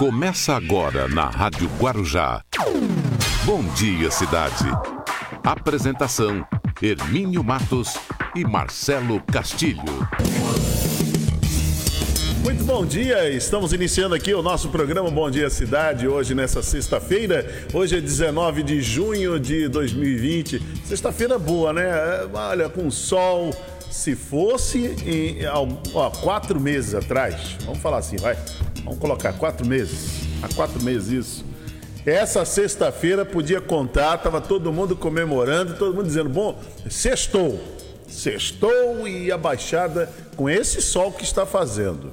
[0.00, 2.42] Começa agora na Rádio Guarujá.
[3.44, 4.64] Bom dia, cidade.
[5.44, 6.42] Apresentação:
[6.80, 7.98] Hermínio Matos
[8.34, 10.08] e Marcelo Castilho.
[12.42, 17.66] Muito bom dia, estamos iniciando aqui o nosso programa Bom Dia Cidade, hoje nessa sexta-feira.
[17.74, 20.62] Hoje é 19 de junho de 2020.
[20.86, 21.84] Sexta-feira boa, né?
[22.32, 23.50] Olha, com sol.
[23.90, 25.46] Se fosse em,
[25.92, 28.34] ó, quatro meses atrás, vamos falar assim, vai.
[28.84, 30.22] Vamos colocar quatro meses.
[30.42, 31.44] Há quatro meses isso.
[32.06, 37.60] Essa sexta-feira podia contar, tava todo mundo comemorando, todo mundo dizendo, bom, sextou.
[38.08, 42.12] Sextou e a Baixada com esse sol que está fazendo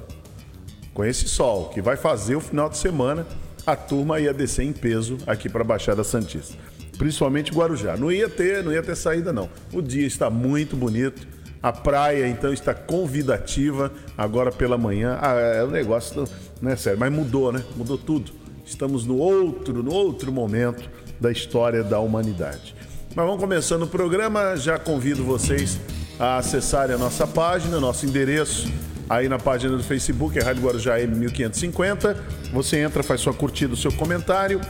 [0.98, 3.24] com esse sol que vai fazer o final de semana,
[3.64, 6.56] a turma ia descer em peso aqui para a Baixada Santista.
[6.98, 7.96] Principalmente Guarujá.
[7.96, 9.48] Não ia ter, não ia ter saída não.
[9.72, 11.24] O dia está muito bonito.
[11.62, 15.18] A praia então está convidativa agora pela manhã.
[15.20, 16.24] Ah, é o um negócio,
[16.60, 17.62] não é sério, mas mudou, né?
[17.76, 18.32] Mudou tudo.
[18.64, 20.88] Estamos no outro, no outro momento
[21.20, 22.74] da história da humanidade.
[23.14, 24.56] Mas vamos começando o programa.
[24.56, 25.80] Já convido vocês
[26.18, 28.70] a acessarem a nossa página, nosso endereço
[29.08, 32.16] aí na página do Facebook, é Rádio Guarujá M1550.
[32.52, 34.60] Você entra, faz sua curtida, seu comentário.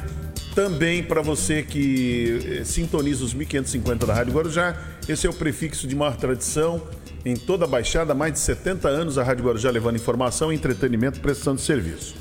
[0.55, 4.77] Também para você que eh, sintoniza os 1550 da Rádio Guarujá,
[5.09, 6.83] esse é o prefixo de maior tradição
[7.25, 11.61] em toda a Baixada, mais de 70 anos a Rádio Guarujá levando informação, entretenimento, prestando
[11.61, 12.15] serviço.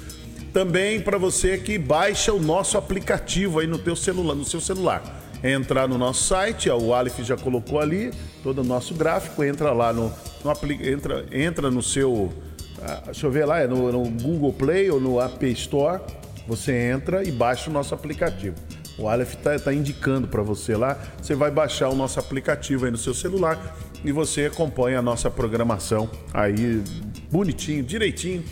[0.54, 5.24] Também para você que baixa o nosso aplicativo aí no teu celular, no seu celular.
[5.44, 9.72] É entrar no nosso site, o Aleph já colocou ali todo o nosso gráfico, entra
[9.72, 10.12] lá no
[10.44, 12.12] no, entra, entra no seu.
[12.14, 12.32] Uh,
[13.06, 16.02] deixa eu ver lá, é no, no, Google Play ou no App Store.
[16.48, 18.56] Você entra e baixa o nosso aplicativo.
[18.98, 20.98] O Aleph está tá indicando para você lá.
[21.22, 25.30] Você vai baixar o nosso aplicativo aí no seu celular e você acompanha a nossa
[25.30, 26.82] programação aí
[27.30, 28.44] bonitinho, direitinho,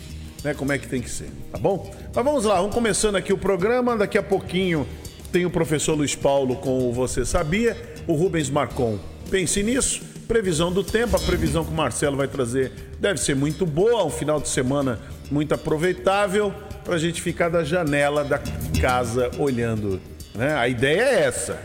[0.44, 0.54] né?
[0.54, 1.92] Como é que tem que ser, tá bom?
[2.14, 3.96] Mas vamos lá, vamos começando aqui o programa.
[3.96, 4.86] Daqui a pouquinho
[5.32, 8.98] tem o professor Luiz Paulo com o Você Sabia, o Rubens Marcon.
[9.30, 10.15] Pense nisso.
[10.28, 14.10] Previsão do tempo, a previsão que o Marcelo vai trazer deve ser muito boa, um
[14.10, 14.98] final de semana
[15.30, 16.52] muito aproveitável
[16.84, 18.40] para a gente ficar da janela da
[18.80, 20.00] casa olhando.
[20.34, 20.52] Né?
[20.54, 21.60] A ideia é essa.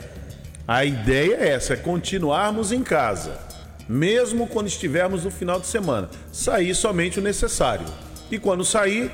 [0.67, 3.37] A ideia é essa, é continuarmos em casa,
[3.89, 6.07] mesmo quando estivermos no final de semana.
[6.31, 7.85] Sair somente o necessário.
[8.29, 9.11] E quando sair,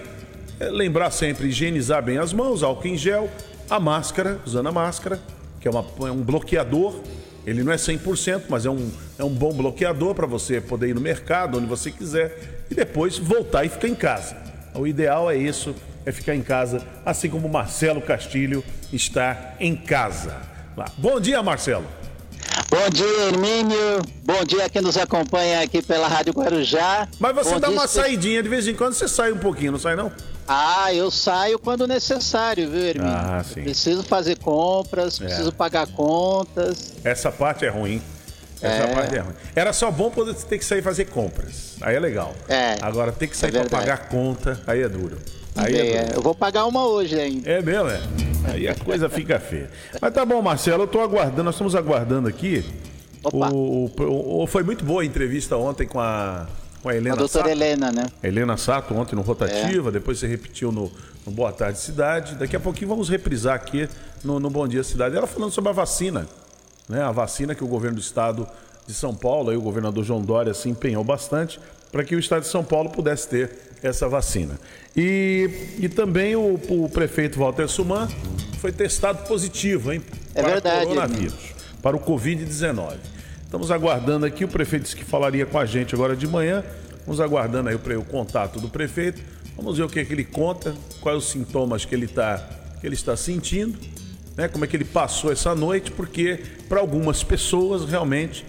[0.60, 3.30] é lembrar sempre higienizar bem as mãos, álcool em gel,
[3.70, 5.20] a máscara, usando a máscara,
[5.62, 7.02] que é, uma, é um bloqueador
[7.48, 10.94] ele não é 100%, mas é um, é um bom bloqueador para você poder ir
[10.94, 14.36] no mercado, onde você quiser, e depois voltar e ficar em casa.
[14.76, 15.74] O ideal é isso,
[16.06, 20.36] é ficar em casa, assim como Marcelo Castilho está em casa.
[20.98, 21.86] Bom dia, Marcelo.
[22.70, 24.02] Bom dia, Hermínio.
[24.26, 27.08] Bom dia a quem nos acompanha aqui pela Rádio Guarujá.
[27.18, 29.80] Mas você Bom dá uma saidinha de vez em quando, você sai um pouquinho, não
[29.80, 30.12] sai não?
[30.48, 33.14] Ah, eu saio quando necessário, viu, Hermínio?
[33.14, 33.64] Ah, sim.
[33.64, 35.26] preciso fazer compras, é.
[35.26, 36.94] preciso pagar contas.
[37.04, 38.02] Essa parte é ruim.
[38.62, 38.96] Essa é.
[38.96, 39.34] parte é ruim.
[39.54, 41.76] Era só bom poder ter que sair fazer compras.
[41.82, 42.34] Aí é legal.
[42.48, 42.78] É.
[42.82, 45.18] Agora ter que sair é para pagar conta, aí é duro.
[45.56, 46.16] Aí é, é duro.
[46.16, 47.50] Eu vou pagar uma hoje ainda.
[47.50, 48.02] É mesmo, é?
[48.54, 49.70] Aí a coisa fica feia.
[50.02, 52.64] Mas tá bom, Marcelo, eu tô aguardando, nós estamos aguardando aqui.
[53.24, 53.50] Opa.
[53.50, 56.48] O, o, o, foi muito boa a entrevista ontem com a
[56.88, 57.50] com a Helena a doutora Sato.
[57.50, 58.08] Helena, né?
[58.24, 59.92] Helena Sato, ontem no Rotativa, é.
[59.92, 60.90] depois você repetiu no,
[61.26, 62.36] no, Boa Tarde Cidade.
[62.36, 63.90] Daqui a pouquinho vamos reprisar aqui
[64.24, 65.18] no, no Bom Dia Cidade.
[65.18, 66.26] Ela falando sobre a vacina,
[66.88, 67.02] né?
[67.02, 68.48] A vacina que o governo do estado
[68.88, 71.60] de São Paulo, aí o governador João Dória se empenhou bastante
[71.92, 73.52] para que o estado de São Paulo pudesse ter
[73.84, 74.58] essa vacina.
[74.96, 75.50] E,
[75.80, 78.08] e também o, o prefeito Walter Suman
[78.60, 80.02] foi testado positivo, hein?
[80.34, 80.86] É para verdade.
[80.86, 83.17] o coronavírus, para o Covid-19.
[83.48, 86.66] Estamos aguardando aqui, o prefeito disse que falaria com a gente agora de manhã.
[87.06, 89.22] Vamos aguardando aí o, o contato do prefeito.
[89.56, 92.46] Vamos ver o que, é que ele conta, quais os sintomas que ele, está
[92.82, 93.80] que ele está sentindo,
[94.36, 94.50] né?
[94.50, 98.46] como é que ele passou essa noite, porque para algumas pessoas realmente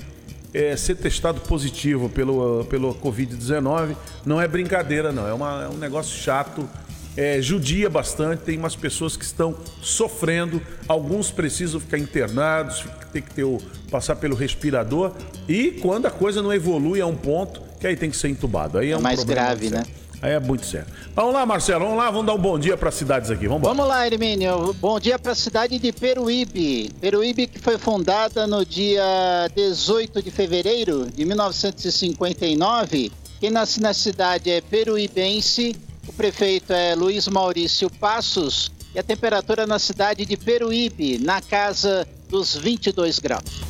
[0.53, 3.95] é, ser testado positivo pelo, pelo Covid-19
[4.27, 5.29] não é brincadeira, não.
[5.29, 6.69] É, uma, é um negócio chato
[7.19, 13.35] é, judia bastante, tem umas pessoas que estão sofrendo, alguns precisam ficar internados, tem que
[13.35, 13.59] ter o,
[13.91, 15.11] passar pelo respirador,
[15.49, 18.79] e quando a coisa não evolui a um ponto, que aí tem que ser entubado.
[18.79, 19.83] Aí é, é um mais grave, né?
[20.23, 20.87] Aí é muito sério.
[21.13, 23.49] Vamos lá, Marcelo, vamos lá, vamos dar um bom dia para as cidades aqui.
[23.49, 24.73] Vamos, vamos lá, Hermínio.
[24.75, 26.93] Bom dia para a cidade de Peruíbe.
[27.01, 33.11] Peruíbe que foi fundada no dia 18 de fevereiro de 1959.
[33.41, 35.77] Quem nasce na cidade é peruibense
[36.19, 42.57] prefeito é Luiz Maurício Passos e a temperatura na cidade de Peruíbe, na casa dos
[42.57, 43.68] 22 graus.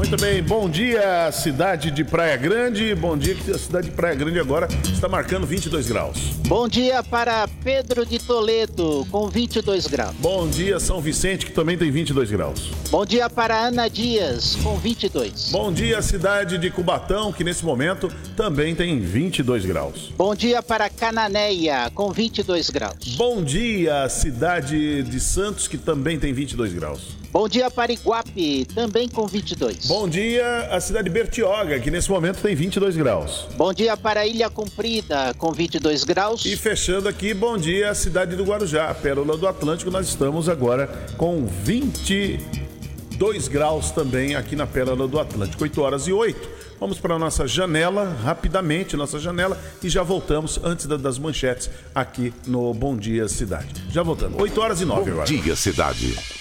[0.00, 2.94] Muito bem, bom dia, cidade de Praia Grande.
[2.94, 6.18] Bom dia, que a cidade de Praia Grande agora está marcando 22 graus.
[6.48, 10.16] Bom dia para Pedro de Toledo, com 22 graus.
[10.18, 12.70] Bom dia, São Vicente, que também tem 22 graus.
[12.88, 15.50] Bom dia para Ana Dias, com 22.
[15.52, 20.10] Bom dia, cidade de Cubatão, que nesse momento também tem 22 graus.
[20.16, 23.16] Bom dia para Cananéia, com 22 graus.
[23.18, 27.19] Bom dia, cidade de Santos, que também tem 22 graus.
[27.32, 29.86] Bom dia para Iguape, também com 22.
[29.86, 33.46] Bom dia a cidade de Bertioga, que nesse momento tem 22 graus.
[33.56, 36.44] Bom dia para Ilha Comprida, com 22 graus.
[36.44, 39.92] E fechando aqui, bom dia a cidade do Guarujá, Pérola do Atlântico.
[39.92, 46.12] Nós estamos agora com 22 graus também aqui na Pérola do Atlântico, 8 horas e
[46.12, 46.48] 8.
[46.80, 52.34] Vamos para a nossa janela, rapidamente, nossa janela, e já voltamos antes das manchetes aqui
[52.44, 53.68] no Bom Dia Cidade.
[53.88, 55.26] Já voltamos, 8 horas e 9 Bom agora.
[55.26, 56.39] dia, cidade.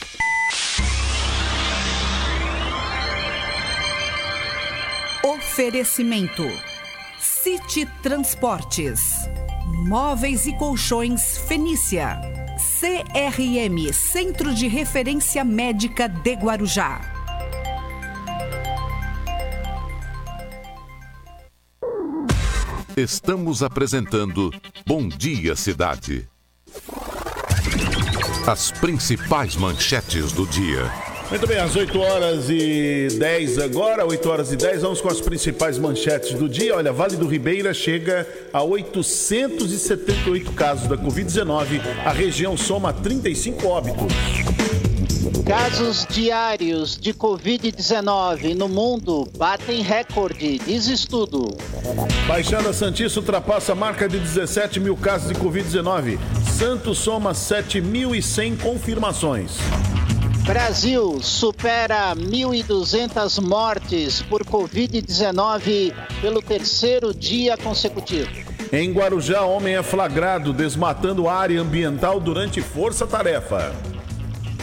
[5.60, 6.50] Oferecimento:
[7.20, 9.02] City Transportes,
[9.86, 12.18] Móveis e Colchões Fenícia,
[12.80, 17.02] CRM Centro de Referência Médica de Guarujá.
[22.96, 24.54] Estamos apresentando
[24.88, 26.26] Bom Dia Cidade.
[28.48, 31.09] As principais manchetes do dia.
[31.30, 35.22] Muito bem, às 8 horas e 10 agora, 8 horas e 10, vamos com as
[35.22, 36.76] principais manchetes do dia.
[36.76, 41.82] Olha, Vale do Ribeira chega a 878 casos da Covid-19.
[42.04, 44.12] A região soma 35 óbitos.
[45.46, 51.56] Casos diários de Covid-19 no mundo batem recorde, diz estudo.
[52.28, 56.18] Baixada Santista ultrapassa a marca de 17 mil casos de Covid-19.
[56.58, 59.58] Santos soma 7.100 confirmações.
[60.50, 68.32] Brasil supera 1.200 mortes por Covid-19 pelo terceiro dia consecutivo.
[68.74, 73.76] Em Guarujá, homem é flagrado desmatando área ambiental durante força-tarefa.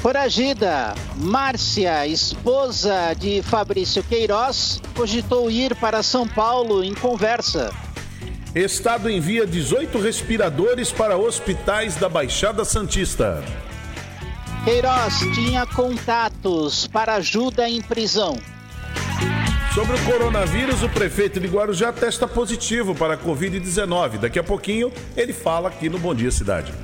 [0.02, 7.72] Foragida, Márcia, esposa de Fabrício Queiroz, cogitou ir para São Paulo em conversa.
[8.52, 13.44] Estado envia 18 respiradores para hospitais da Baixada Santista.
[14.66, 18.36] Queiroz tinha contatos para ajuda em prisão.
[19.72, 24.18] Sobre o coronavírus, o prefeito de Guarujá testa positivo para a Covid-19.
[24.18, 26.74] Daqui a pouquinho ele fala aqui no Bom Dia Cidade.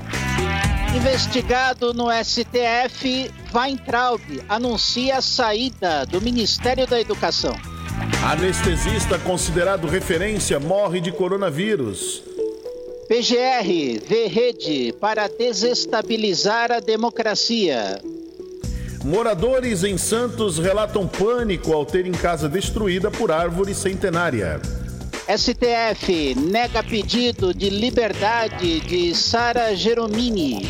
[0.95, 7.53] Investigado no STF, Weintraub anuncia a saída do Ministério da Educação.
[8.31, 12.23] Anestesista considerado referência morre de coronavírus.
[13.07, 17.99] PGR vê rede para desestabilizar a democracia.
[19.03, 24.61] Moradores em Santos relatam pânico ao terem casa destruída por árvore centenária.
[25.27, 30.69] STF nega pedido de liberdade de Sara Geromini.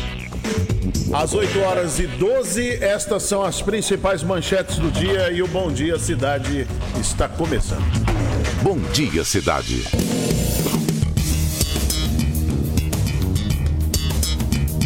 [1.12, 5.72] Às 8 horas e 12, estas são as principais manchetes do dia e o Bom
[5.72, 6.66] Dia Cidade
[7.00, 7.84] está começando.
[8.62, 9.84] Bom Dia Cidade.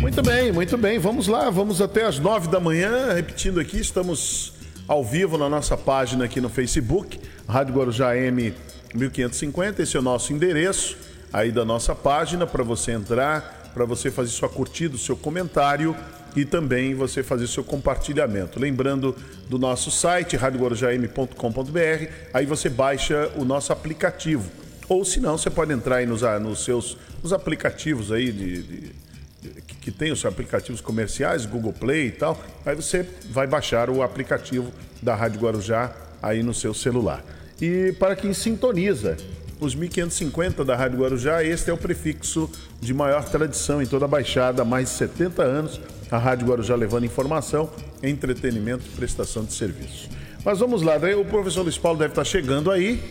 [0.09, 0.99] Muito bem, muito bem.
[0.99, 3.13] Vamos lá, vamos até as 9 da manhã.
[3.13, 4.55] Repetindo aqui, estamos
[4.89, 8.55] ao vivo na nossa página aqui no Facebook, Rádio Guarujá M
[8.95, 9.83] 1550.
[9.83, 10.97] Esse é o nosso endereço
[11.31, 15.95] aí da nossa página para você entrar, para você fazer sua curtida, seu comentário
[16.35, 18.59] e também você fazer seu compartilhamento.
[18.59, 19.15] Lembrando
[19.47, 24.51] do nosso site, radioguarujam.com.br, aí você baixa o nosso aplicativo.
[24.89, 29.08] Ou se não, você pode entrar aí nos, nos seus nos aplicativos aí de, de
[29.41, 32.43] que, que tem os aplicativos comerciais, Google Play e tal.
[32.65, 37.25] Aí você vai baixar o aplicativo da Rádio Guarujá aí no seu celular.
[37.61, 39.17] E para quem sintoniza
[39.61, 42.49] os 1550 da Rádio Guarujá, este é o prefixo
[42.81, 45.81] de maior tradição em toda a Baixada, há mais de 70 anos,
[46.11, 47.71] a Rádio Guarujá levando informação,
[48.03, 50.09] entretenimento e prestação de serviços.
[50.45, 53.03] Mas vamos lá, o professor Luiz Paulo deve estar chegando aí,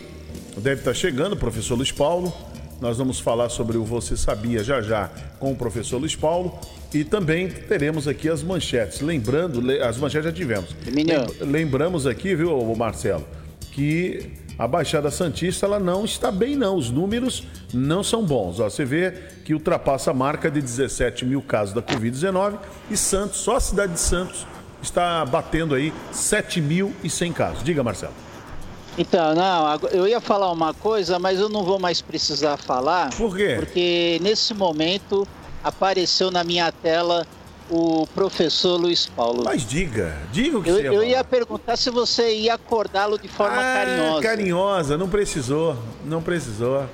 [0.57, 2.33] deve estar chegando, professor Luiz Paulo.
[2.79, 6.59] Nós vamos falar sobre o Você Sabia já já com o professor Luiz Paulo
[6.93, 9.01] e também teremos aqui as manchetes.
[9.01, 10.75] Lembrando, as manchetes já tivemos.
[11.41, 13.25] Lembramos aqui, viu, Marcelo,
[13.71, 16.75] que a Baixada Santista ela não está bem, não.
[16.75, 17.43] Os números
[17.73, 18.59] não são bons.
[18.59, 19.11] Ó, você vê
[19.43, 22.59] que ultrapassa a marca de 17 mil casos da Covid-19
[22.91, 24.45] e Santos, só a cidade de Santos,
[24.81, 27.63] está batendo aí 7.100 casos.
[27.63, 28.26] Diga, Marcelo.
[28.97, 33.09] Então, não, eu ia falar uma coisa, mas eu não vou mais precisar falar.
[33.15, 33.55] Por quê?
[33.59, 35.27] Porque nesse momento
[35.63, 37.25] apareceu na minha tela
[37.69, 39.43] o professor Luiz Paulo.
[39.43, 41.23] Mas diga, diga o que eu, você ia eu ia falar.
[41.25, 44.21] perguntar se você ia acordá-lo de forma Ah, carinhosa.
[44.21, 46.85] Carinhosa, não precisou, não precisou.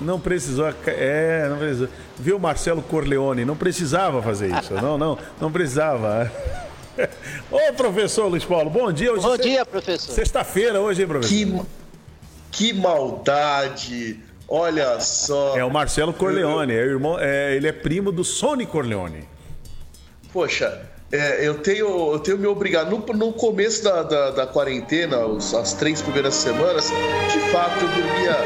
[0.00, 1.88] Não precisou, é, não precisou.
[2.18, 4.74] Viu Marcelo Corleone, não precisava fazer isso.
[4.74, 6.30] Não, não, não precisava.
[7.50, 9.12] Ô, professor Luiz Paulo, bom dia.
[9.12, 10.12] Hoje Bom é dia, professor.
[10.12, 11.28] Sexta-feira hoje, hein, professor?
[11.34, 11.62] Que,
[12.52, 14.20] que maldade!
[14.46, 15.56] Olha só.
[15.56, 19.26] É o Marcelo Corleone, é o irmão, é, ele é primo do Sony Corleone.
[20.32, 22.90] Poxa, é, eu, tenho, eu tenho me obrigado.
[22.90, 26.84] No, no começo da, da, da quarentena, os- as três primeiras semanas,
[27.32, 28.36] de fato eu dormia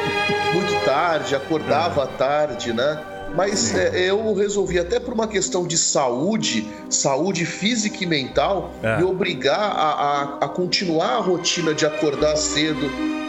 [0.55, 3.05] muito tarde, acordava tarde, né?
[3.35, 8.97] Mas é, eu resolvi, até por uma questão de saúde, saúde física e mental, É.
[8.99, 12.81] me obrigar a, a, a continuar a rotina de acordar cedo,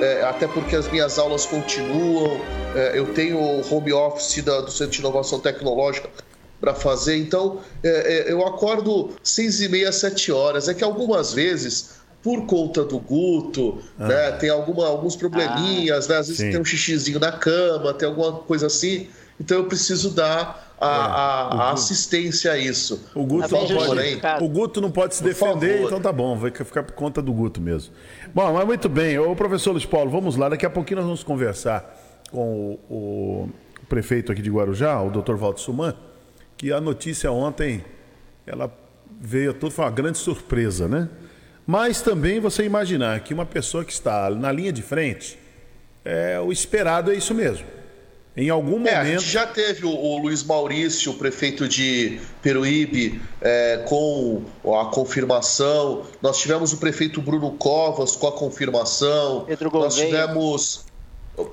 [0.01, 2.39] é, até porque as minhas aulas continuam,
[2.75, 6.09] é, eu tenho o home office da- do Centro de Inovação Tecnológica
[6.59, 10.67] para fazer, então é, é, eu acordo seis e meia, sete horas.
[10.67, 11.91] É que algumas vezes,
[12.23, 16.51] por conta do Guto, né, tem alguma, alguns probleminhas, né, às vezes Sim.
[16.51, 19.07] tem um xixizinho na cama, tem alguma coisa assim,
[19.39, 23.09] então eu preciso dar a, a- a assistência a isso.
[23.15, 26.51] O Guto, Tá não pode, o Guto não pode se defender, então tá bom, vai
[26.51, 27.93] ficar por conta do Guto mesmo.
[28.33, 29.17] Bom, mas muito bem.
[29.19, 30.49] Ô, professor Luiz Paulo, vamos lá.
[30.49, 31.97] Daqui a pouquinho nós vamos conversar
[32.31, 33.49] com o,
[33.81, 35.95] o prefeito aqui de Guarujá, o doutor Walter Suman,
[36.55, 37.83] que a notícia ontem,
[38.45, 38.71] ela
[39.19, 41.09] veio a tudo, foi uma grande surpresa, né?
[41.65, 45.37] Mas também você imaginar que uma pessoa que está na linha de frente,
[46.05, 47.65] é, o esperado é isso mesmo.
[48.41, 49.19] Em algum É, a momento...
[49.19, 54.43] gente já teve o, o Luiz Maurício, o prefeito de Peruíbe, é, com
[54.79, 56.03] a confirmação.
[56.21, 59.43] Nós tivemos o prefeito Bruno Covas com a confirmação.
[59.45, 60.07] Pedro Nós Gouveia.
[60.07, 60.85] tivemos.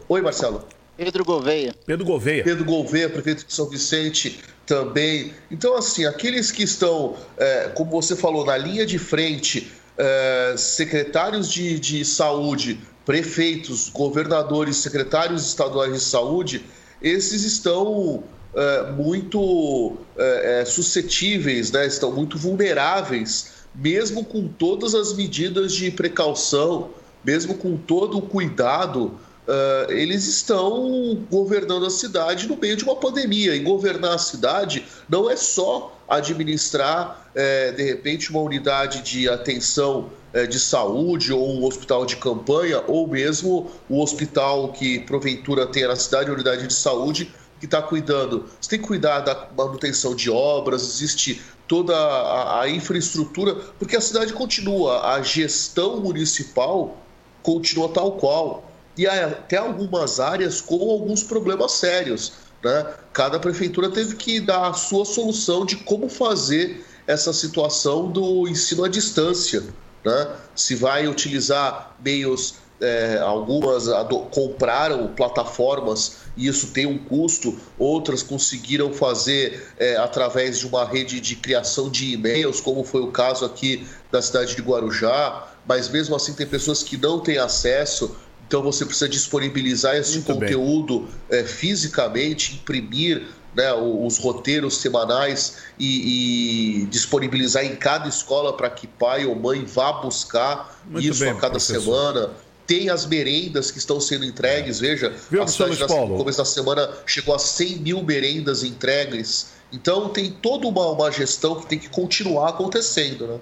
[0.08, 0.64] Oi, Marcelo.
[0.96, 1.74] Pedro Gouveia.
[1.84, 2.44] Pedro Gouveia.
[2.44, 5.32] Pedro Gouveia, prefeito de São Vicente, também.
[5.50, 11.50] Então, assim, aqueles que estão, é, como você falou, na linha de frente, é, secretários
[11.52, 16.64] de, de saúde, prefeitos, governadores, secretários estaduais de saúde,
[17.00, 18.24] esses estão
[18.54, 21.86] é, muito é, é, suscetíveis, né?
[21.86, 26.90] estão muito vulneráveis, mesmo com todas as medidas de precaução,
[27.24, 32.96] mesmo com todo o cuidado Uh, eles estão governando a cidade no meio de uma
[32.96, 33.54] pandemia.
[33.54, 40.10] E governar a cidade não é só administrar, eh, de repente, uma unidade de atenção
[40.44, 45.96] de saúde ou um hospital de campanha, ou mesmo o hospital que porventura tenha na
[45.96, 48.44] cidade, unidade de saúde, que está cuidando.
[48.60, 54.00] Você tem que cuidar da manutenção de obras, existe toda a, a infraestrutura, porque a
[54.00, 56.98] cidade continua, a gestão municipal
[57.42, 62.32] continua tal qual e há até algumas áreas com alguns problemas sérios.
[62.62, 62.94] Né?
[63.12, 68.84] Cada prefeitura teve que dar a sua solução de como fazer essa situação do ensino
[68.84, 69.62] à distância.
[70.06, 70.28] Né?
[70.54, 73.88] Se vai utilizar meios, é, algumas
[74.30, 81.20] compraram plataformas e isso tem um custo, outras conseguiram fazer é, através de uma rede
[81.20, 86.14] de criação de e-mails, como foi o caso aqui da cidade de Guarujá, mas mesmo
[86.14, 88.14] assim tem pessoas que não têm acesso
[88.46, 96.82] então você precisa disponibilizar esse Muito conteúdo é, fisicamente, imprimir né, os roteiros semanais e,
[96.82, 101.30] e disponibilizar em cada escola para que pai ou mãe vá buscar Muito isso bem,
[101.30, 101.80] a cada professor.
[101.80, 102.30] semana.
[102.66, 106.44] Tem as merendas que estão sendo entregues, veja, Viu, a cidade na- no começo da
[106.44, 109.52] semana chegou a 100 mil merendas entregues.
[109.72, 113.38] Então tem toda uma, uma gestão que tem que continuar acontecendo, né?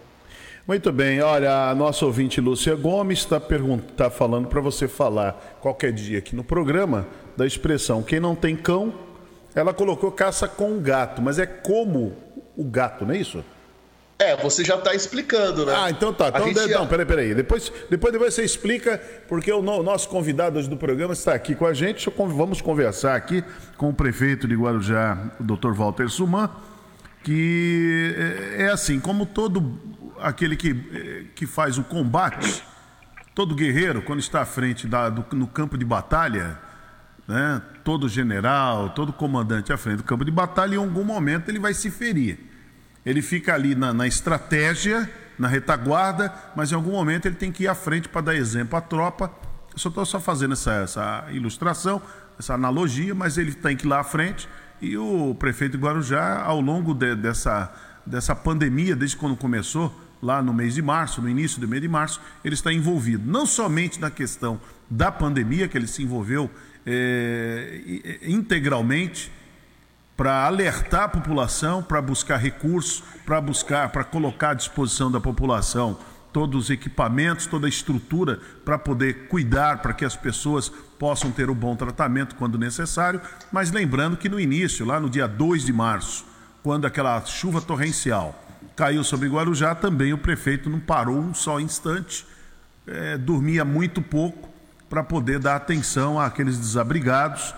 [0.67, 3.39] Muito bem, olha, a nossa ouvinte Lúcia Gomes está
[3.97, 7.07] tá falando para você falar qualquer dia aqui no programa
[7.37, 8.93] da expressão quem não tem cão,
[9.55, 12.17] ela colocou caça com gato, mas é como
[12.57, 13.45] o gato, não é isso?
[14.19, 15.75] É, você já está explicando, né?
[15.77, 16.29] Ah, então tá.
[16.29, 17.35] Então, gente de- já- não, peraí, peraí.
[17.35, 18.97] Depois, depois, depois você explica,
[19.29, 22.09] porque o no- nosso convidado hoje do programa está aqui com a gente.
[22.17, 23.43] Vamos conversar aqui
[23.77, 25.73] com o prefeito de Guarujá, o Dr.
[25.73, 26.49] Walter Suman,
[27.25, 28.15] que
[28.59, 29.79] é, é assim, como todo
[30.21, 32.63] aquele que, eh, que faz o combate,
[33.35, 36.57] todo guerreiro, quando está à frente da- do- no campo de batalha,
[37.27, 41.59] né, todo general, todo comandante à frente do campo de batalha, em algum momento ele
[41.59, 42.39] vai se ferir.
[43.05, 47.65] Ele fica ali na, na estratégia, na retaguarda, mas em algum momento ele tem que
[47.65, 49.31] ir à frente para dar exemplo à tropa.
[49.73, 52.01] Eu só estou só fazendo essa, essa ilustração,
[52.39, 54.49] essa analogia, mas ele tem que ir lá à frente.
[54.81, 57.71] E o prefeito Guarujá, ao longo de- dessa,
[58.07, 61.89] dessa pandemia, desde quando começou, lá no mês de março, no início do mês de
[61.89, 66.51] março, ele está envolvido não somente na questão da pandemia, que ele se envolveu
[66.87, 69.31] eh, i- integralmente,
[70.17, 75.99] para alertar a população, para buscar recursos, para buscar, para colocar à disposição da população
[76.33, 81.49] todos os equipamentos, toda a estrutura para poder cuidar, para que as pessoas possam ter
[81.51, 83.21] o bom tratamento quando necessário.
[83.53, 86.25] Mas lembrando que no início, lá no dia 2 de março,
[86.63, 88.41] quando aquela chuva torrencial
[88.77, 92.27] caiu sobre Guarujá, também o prefeito não parou um só instante,
[92.87, 94.49] é, dormia muito pouco
[94.95, 97.53] para poder dar atenção àqueles desabrigados,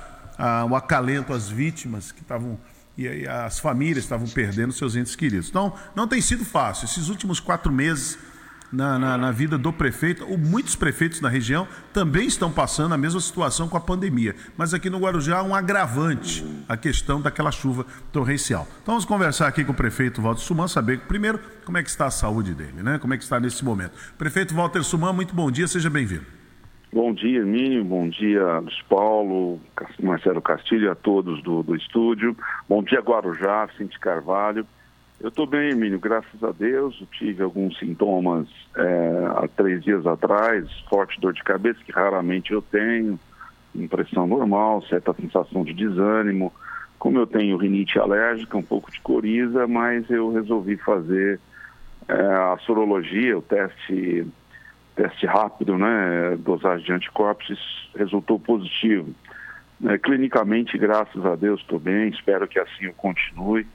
[0.71, 2.59] o acalento às vítimas que estavam
[2.97, 5.51] e as famílias estavam perdendo seus entes queridos.
[5.51, 6.87] Então, não tem sido fácil.
[6.87, 8.19] Esses últimos quatro meses
[8.73, 12.97] na, na, na, vida do prefeito, ou muitos prefeitos na região também estão passando a
[12.97, 14.35] mesma situação com a pandemia.
[14.57, 18.67] Mas aqui no Guarujá há um agravante a questão daquela chuva torrencial.
[18.81, 22.07] Então vamos conversar aqui com o prefeito Walter Suman, saber primeiro como é que está
[22.07, 22.99] a saúde dele, né?
[22.99, 23.93] Como é que está nesse momento.
[24.17, 26.46] Prefeito Walter Suman, muito bom dia, seja bem-vindo.
[26.97, 27.85] Bom dia, Minho.
[27.85, 29.61] Bom dia, Luiz Paulo,
[30.03, 32.35] Marcelo Castilho, a todos do, do estúdio.
[32.67, 34.67] Bom dia, Guarujá, Cinti Carvalho.
[35.21, 36.97] Eu estou bem, Emílio, graças a Deus.
[36.99, 42.51] Eu tive alguns sintomas é, há três dias atrás, forte dor de cabeça, que raramente
[42.51, 43.21] eu tenho,
[43.75, 46.51] impressão normal, certa sensação de desânimo.
[46.99, 51.39] Como eu tenho rinite alérgica, um pouco de coriza, mas eu resolvi fazer
[52.09, 54.27] é, a sorologia, o teste,
[54.97, 59.15] teste rápido, né, dosagem de anticorpos, resultou positivo.
[59.85, 63.67] É, clinicamente, graças a Deus, estou bem, espero que assim eu continue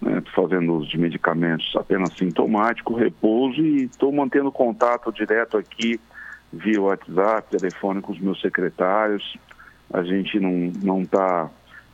[0.00, 5.98] né, fazendo uso de medicamentos apenas sintomático, repouso e estou mantendo contato direto aqui
[6.52, 9.36] via WhatsApp, telefone com os meus secretários.
[9.92, 11.50] A gente não não está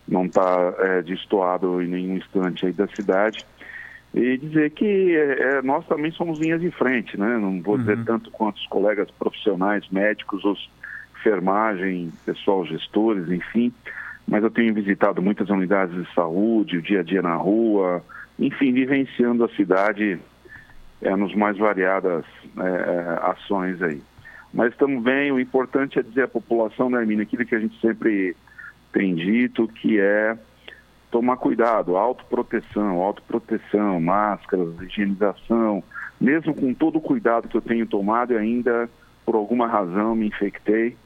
[0.09, 3.45] não tá, é, destoado em nenhum instante aí da cidade.
[4.17, 7.39] E dizer que é, é nós também somos linhas de frente, né?
[7.39, 7.81] Não vou uhum.
[7.81, 10.69] dizer tanto quanto os colegas profissionais, médicos, os
[11.27, 13.73] enfermagem, pessoal, gestores, enfim,
[14.29, 18.03] mas eu tenho visitado muitas unidades de saúde, o dia a dia na rua,
[18.39, 20.19] enfim, vivenciando a cidade
[21.03, 22.25] é, nos mais variadas
[22.59, 24.01] é, ações aí.
[24.55, 27.79] Mas estamos bem, o importante é dizer à população, né, Hermínio, aquilo que a gente
[27.81, 28.37] sempre
[28.93, 30.37] tem dito, que é
[31.11, 35.83] tomar cuidado, autoproteção, autoproteção, máscaras, higienização,
[36.21, 38.89] mesmo com todo o cuidado que eu tenho tomado e ainda,
[39.25, 40.97] por alguma razão, me infectei,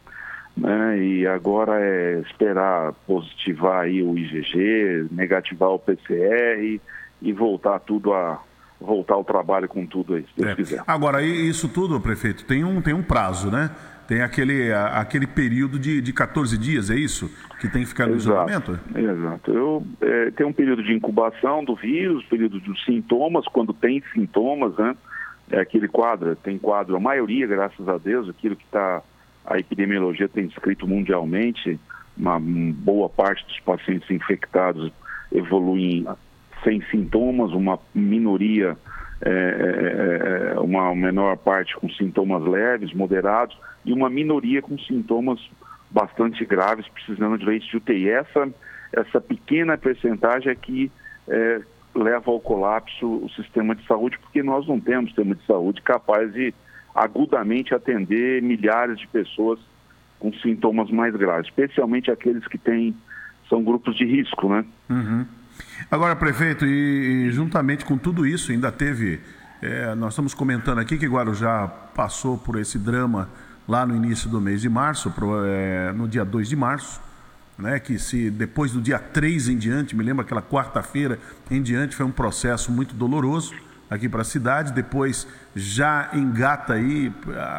[0.57, 0.99] né?
[1.03, 6.81] E agora é esperar positivar aí o IgG, negativar o PCR
[7.23, 8.41] e voltar tudo a
[8.81, 10.55] voltar ao trabalho com tudo aí, se Deus é.
[10.55, 10.83] quiser.
[10.87, 13.71] Agora, isso tudo, prefeito, tem um, tem um prazo, né?
[14.11, 17.31] Tem aquele, aquele período de, de 14 dias, é isso?
[17.61, 18.81] Que tem que ficar no exato, isolamento?
[18.93, 19.53] Exato.
[19.53, 24.77] Eu, é, tem um período de incubação do vírus, período de sintomas, quando tem sintomas,
[24.77, 24.97] né?
[25.49, 29.01] É aquele quadro, tem quadro, a maioria, graças a Deus, aquilo que está
[29.47, 31.79] a epidemiologia tem descrito mundialmente,
[32.17, 34.93] uma boa parte dos pacientes infectados
[35.31, 36.05] evoluem
[36.65, 38.77] sem sintomas, uma minoria,
[39.23, 45.41] é, é, é, uma menor parte com sintomas leves, moderados, e uma minoria com sintomas
[45.91, 48.09] bastante graves, precisando de leite de UTI.
[48.09, 48.49] Essa,
[48.93, 50.91] essa pequena percentagem é que
[51.29, 51.61] é,
[51.95, 56.33] leva ao colapso o sistema de saúde, porque nós não temos sistema de saúde capaz
[56.33, 56.55] de
[56.95, 59.59] agudamente atender milhares de pessoas
[60.19, 62.95] com sintomas mais graves, especialmente aqueles que têm
[63.49, 64.65] são grupos de risco, né?
[64.89, 65.27] Uhum.
[65.91, 69.21] Agora, prefeito, e, juntamente com tudo isso, ainda teve.
[69.63, 73.29] É, nós estamos comentando aqui que Guarujá passou por esse drama
[73.69, 77.01] lá no início do mês de março, pro, é, no dia 2 de março,
[77.59, 81.19] né, que se depois do dia 3 em diante, me lembro aquela quarta-feira
[81.51, 83.55] em diante, foi um processo muito doloroso
[83.91, 87.13] aqui para a cidade, depois já engata aí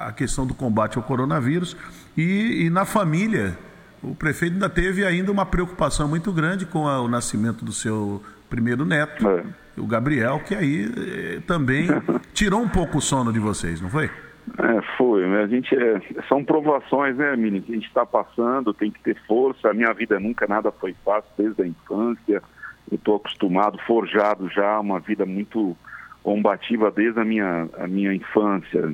[0.05, 1.75] a questão do combate ao coronavírus
[2.17, 3.57] e, e na família
[4.03, 8.21] o prefeito ainda teve ainda uma preocupação muito grande com a, o nascimento do seu
[8.49, 9.43] primeiro neto, é.
[9.77, 11.87] o Gabriel, que aí eh, também
[12.33, 14.09] tirou um pouco o sono de vocês, não foi?
[14.57, 15.25] É, foi.
[15.27, 15.43] Né?
[15.43, 19.15] A gente é, são provações, né, Mini, que a gente está passando, tem que ter
[19.27, 19.69] força.
[19.69, 22.41] A minha vida nunca nada foi fácil desde a infância.
[22.91, 25.77] Eu estou acostumado, forjado já, uma vida muito
[26.23, 28.93] combativa desde a minha, a minha infância,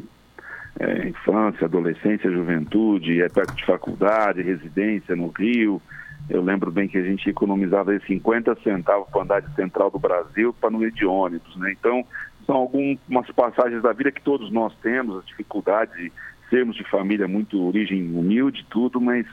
[0.80, 5.82] é, infância, adolescência, juventude, época de faculdade, residência no Rio.
[6.30, 10.54] Eu lembro bem que a gente economizava 50 centavos para andar de central do Brasil
[10.54, 11.72] para não ir de ônibus, né?
[11.72, 12.06] Então,
[12.46, 16.12] são algumas passagens da vida que todos nós temos, as dificuldades de
[16.50, 19.26] sermos de família muito origem humilde, tudo, mas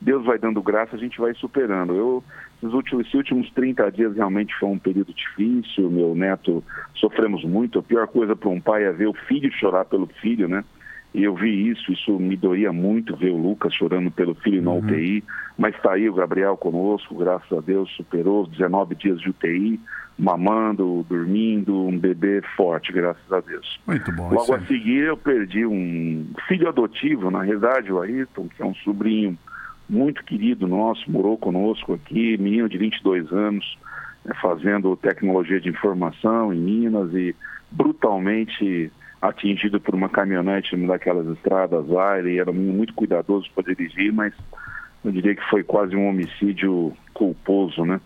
[0.00, 1.94] Deus vai dando graça, a gente vai superando.
[1.94, 2.24] Eu,
[2.58, 7.78] esses últimos, esses últimos 30 dias realmente foi um período difícil, meu neto, sofremos muito.
[7.78, 10.64] A pior coisa para um pai é ver o filho chorar pelo filho, né?
[11.12, 14.72] E eu vi isso, isso me doía muito ver o Lucas chorando pelo filho na
[14.72, 15.24] UTI,
[15.58, 19.80] mas está aí o Gabriel conosco, graças a Deus, superou os 19 dias de UTI,
[20.16, 23.80] mamando, dormindo, um bebê forte, graças a Deus.
[23.86, 24.32] Muito bom.
[24.32, 24.66] Logo a aí.
[24.66, 29.36] seguir eu perdi um filho adotivo, na realidade, o Ayrton, que é um sobrinho
[29.88, 33.76] muito querido nosso, morou conosco aqui, menino de 22 anos,
[34.24, 37.34] né, fazendo tecnologia de informação em Minas e
[37.70, 42.18] brutalmente atingido por uma caminhonete daquelas estradas lá.
[42.18, 44.32] Ele era muito cuidadoso para dirigir, mas
[45.04, 48.00] eu diria que foi quase um homicídio culposo, né?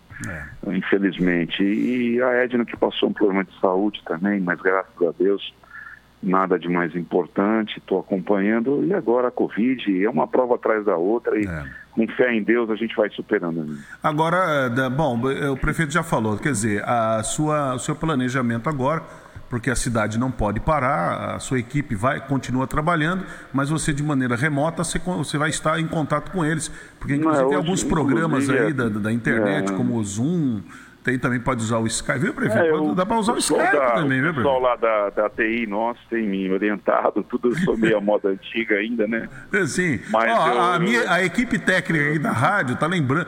[0.66, 1.62] Infelizmente.
[1.62, 5.55] E a Edna que passou um problema de saúde também, mas graças a Deus
[6.22, 10.96] nada de mais importante, estou acompanhando e agora a Covid é uma prova atrás da
[10.96, 11.64] outra e É.
[11.92, 13.62] com fé em Deus a gente vai superando.
[13.62, 13.77] né?
[14.03, 15.20] Agora, da- bom,
[15.53, 19.03] o prefeito já falou, quer dizer, a sua, o seu planejamento agora,
[19.54, 24.02] porque a cidade não pode parar, a sua equipe vai continua trabalhando, mas você de
[24.02, 27.64] maneira remota você, você vai estar em contato com eles, porque inclusive Não, tem hoje,
[27.68, 29.76] alguns programas aí é- da, da internet, é.
[29.76, 30.60] como o Zoom,
[31.04, 32.64] tem também pode usar o Skype, viu, prefeito?
[32.64, 34.84] É, eu- Dá para usar o Skype da- também, viu, O pessoal prefeito?
[34.84, 38.76] lá da, da TI nosso tem me orientado, tudo eu sou meio a moda antiga
[38.76, 39.28] ainda, né?
[39.52, 40.00] É, Sim.
[40.10, 43.26] Mas Ó, eu- a, eu- minha- a equipe técnica aí da rádio tá lembrando,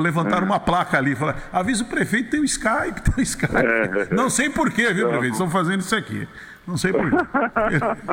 [0.00, 3.56] levantaram uma placa ali, falaram, avisa o prefeito, tem o Skype, tem o Skype.
[3.56, 4.14] É.
[4.14, 5.32] Não sei porquê, viu, prefeito?
[5.32, 6.26] Estão fazendo isso aqui.
[6.66, 7.16] Não sei porquê.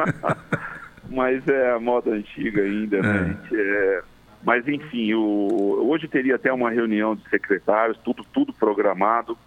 [1.09, 3.35] Mas é a moda antiga ainda, né?
[3.43, 3.55] gente?
[3.55, 4.01] É,
[4.43, 5.87] Mas enfim, o...
[5.89, 9.37] hoje teria até uma reunião de secretários, tudo, tudo programado,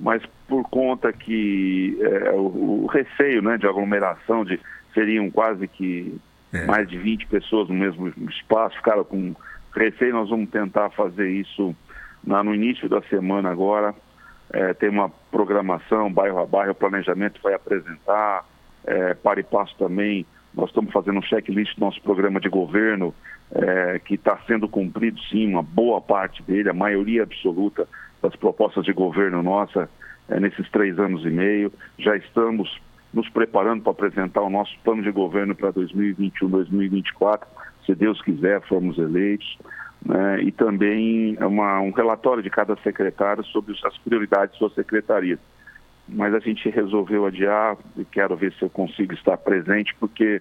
[0.00, 4.58] mas por conta que é, o, o receio né, de aglomeração, de
[4.94, 6.18] seriam quase que
[6.52, 6.64] É.
[6.64, 9.34] mais de 20 pessoas no mesmo espaço, ficaram com
[9.74, 11.74] receio, nós vamos tentar fazer isso
[12.24, 13.94] na- no início da semana agora.
[14.52, 18.44] É, tem uma programação, bairro a bairro, o planejamento vai apresentar,
[18.86, 20.24] é, para e passo também.
[20.56, 23.14] Nós estamos fazendo um checklist do nosso programa de governo,
[23.54, 27.86] é, que está sendo cumprido sim, uma boa parte dele, a maioria absoluta
[28.22, 29.88] das propostas de governo nossa
[30.30, 31.70] é, nesses três anos e meio.
[31.98, 32.80] Já estamos
[33.12, 37.46] nos preparando para apresentar o nosso plano de governo para 2021, 2024,
[37.84, 39.58] se Deus quiser, formos eleitos.
[40.02, 40.42] Né?
[40.42, 45.38] E também uma, um relatório de cada secretário sobre as prioridades de sua secretaria
[46.08, 50.40] mas a gente resolveu adiar e quero ver se eu consigo estar presente, porque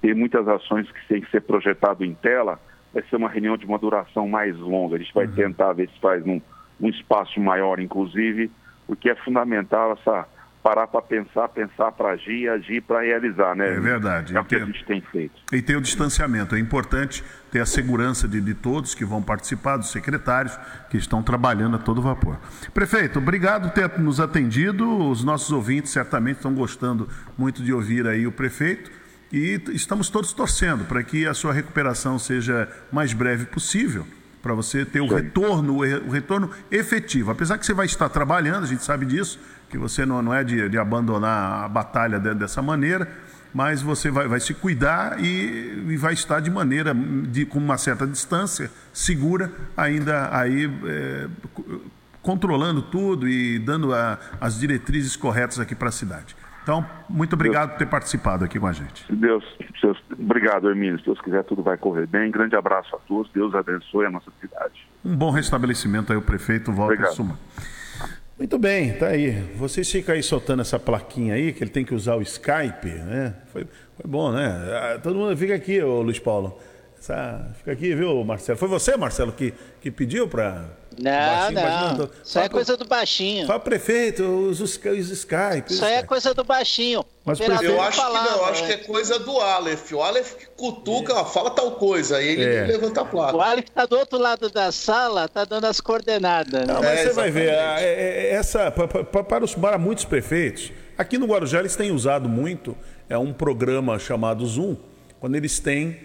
[0.00, 2.60] tem muitas ações que têm que ser projetado em tela,
[2.92, 4.96] vai ser uma reunião de uma duração mais longa.
[4.96, 6.40] A gente vai tentar ver se faz num,
[6.80, 8.50] um espaço maior, inclusive,
[8.86, 10.26] porque é fundamental essa
[10.64, 13.74] parar para pensar, pensar para agir, agir para realizar, né?
[13.74, 15.34] É verdade, É o que a gente tem feito.
[15.52, 16.54] E tem o distanciamento.
[16.56, 17.22] É importante
[17.52, 21.78] ter a segurança de, de todos que vão participar, dos secretários que estão trabalhando a
[21.78, 22.38] todo vapor.
[22.72, 24.88] Prefeito, obrigado por ter nos atendido.
[25.10, 28.90] Os nossos ouvintes certamente estão gostando muito de ouvir aí o prefeito.
[29.30, 34.06] E estamos todos torcendo para que a sua recuperação seja mais breve possível,
[34.42, 37.30] para você ter o retorno, o re- o retorno efetivo.
[37.30, 39.38] Apesar que você vai estar trabalhando, a gente sabe disso,
[39.74, 43.08] que você não, não é de, de abandonar a batalha de- dessa maneira,
[43.52, 47.76] mas você vai, vai se cuidar e, e vai estar de maneira, de, com uma
[47.76, 51.80] certa distância, segura, ainda aí é, co-
[52.22, 56.36] controlando tudo e dando a- as diretrizes corretas aqui para a cidade.
[56.62, 59.04] Então, muito obrigado por ter participado aqui com a gente.
[59.12, 59.44] Deus,
[59.82, 61.00] Deus- obrigado, Hermínio.
[61.00, 62.30] Se Deus quiser, tudo vai correr bem.
[62.30, 63.28] Grande abraço a todos.
[63.32, 64.88] Deus abençoe a nossa cidade.
[65.04, 67.14] Um bom restabelecimento aí, o prefeito Walter Obrigado.
[67.16, 67.36] Suman.
[68.38, 69.30] Muito bem, tá aí.
[69.56, 73.34] Vocês ficam aí soltando essa plaquinha aí, que ele tem que usar o Skype, né?
[73.52, 73.64] Foi,
[73.96, 74.46] foi bom, né?
[74.46, 76.58] Ah, Todo mundo fica aqui, ô Luiz Paulo.
[76.98, 78.58] Essa- fica aqui, viu, Marcelo?
[78.58, 80.68] Foi você, Marcelo, que, que pediu para.
[80.98, 81.50] Não,
[81.96, 82.10] não.
[82.24, 83.46] Isso aí é coisa do baixinho.
[83.46, 85.70] Fala, prefeito, os, os, os Skype.
[85.72, 87.04] Isso aí é coisa do baixinho.
[87.24, 88.66] Mas, Eu acho que falava, não, eu acho né?
[88.68, 89.92] que é coisa do Aleph.
[89.92, 92.64] O Aleph que cutuca, ó, fala tal coisa, aí ele É.
[92.66, 93.36] levanta a placa.
[93.36, 96.66] O Aleph tá do outro lado da sala, tá dando as coordenadas.
[96.66, 96.88] Não, né?
[96.88, 97.78] mas É, você vai ver, exatamente.
[97.78, 101.60] a- é- é- essa, pa- pa- pa- para, os, para muitos prefeitos, aqui no Guarujá
[101.60, 102.76] eles têm usado muito
[103.08, 104.76] é um programa chamado Zoom,
[105.18, 105.98] quando eles têm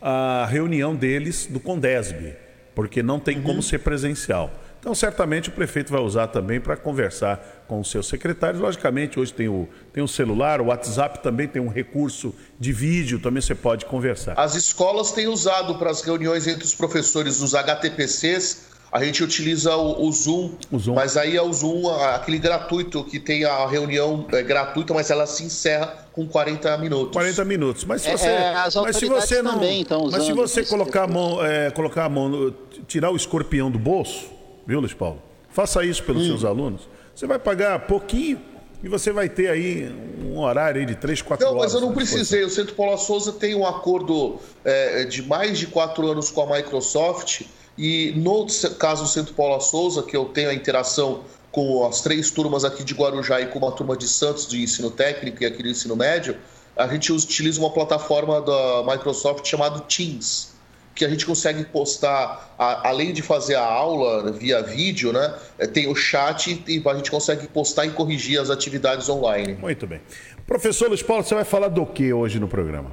[0.00, 2.34] a reunião deles do Condesb,
[2.76, 4.52] porque não tem como ser presencial.
[4.78, 8.60] Então, certamente o prefeito vai usar também para conversar com os seus secretários.
[8.60, 13.18] Logicamente, hoje tem o, tem o celular, o WhatsApp também tem um recurso de vídeo,
[13.18, 14.34] também você pode conversar.
[14.38, 18.65] As escolas têm usado para as reuniões entre os professores nos HTPCs,
[18.96, 20.94] a gente utiliza o, o Zoom, O Zoom.
[20.94, 25.26] mas aí é o Zoom, aquele gratuito, que tem a reunião é, gratuita, mas ela
[25.26, 27.12] se encerra com 40 minutos.
[27.12, 27.84] 40 minutos.
[27.84, 30.60] Mas se É, você, é, as mas se você não, também estão mas se você
[30.60, 32.54] esse colocar a mão, é, colocar a mão,
[32.88, 34.26] tirar o escorpião do bolso,
[34.66, 35.20] viu, Luiz Paulo?
[35.50, 36.26] Faça isso pelos Hum.
[36.28, 36.88] seus alunos.
[37.14, 38.40] Você vai pagar pouquinho,
[38.82, 39.90] E você vai ter aí
[40.22, 41.72] um horário aí de 3, 4 não, horas.
[41.72, 42.44] Não, mas eu não precisei.
[42.44, 46.56] O Centro Paula Souza tem um acordo é, de mais de quatro anos com a
[46.56, 47.42] Microsoft.
[47.78, 48.46] E no
[48.78, 52.84] caso do Centro Paula Souza, que eu tenho a interação com as três turmas aqui
[52.84, 55.96] de Guarujá e com uma turma de Santos de ensino técnico e aqui do ensino
[55.96, 56.36] médio,
[56.76, 60.54] a gente utiliza uma plataforma da Microsoft chamada Teams,
[60.94, 65.34] que a gente consegue postar, além de fazer a aula via vídeo, né?
[65.58, 69.54] É, tem o chat e a gente consegue postar e corrigir as atividades online.
[69.54, 70.00] Muito bem.
[70.46, 72.92] Professor Luiz Paulo, você vai falar do que hoje no programa?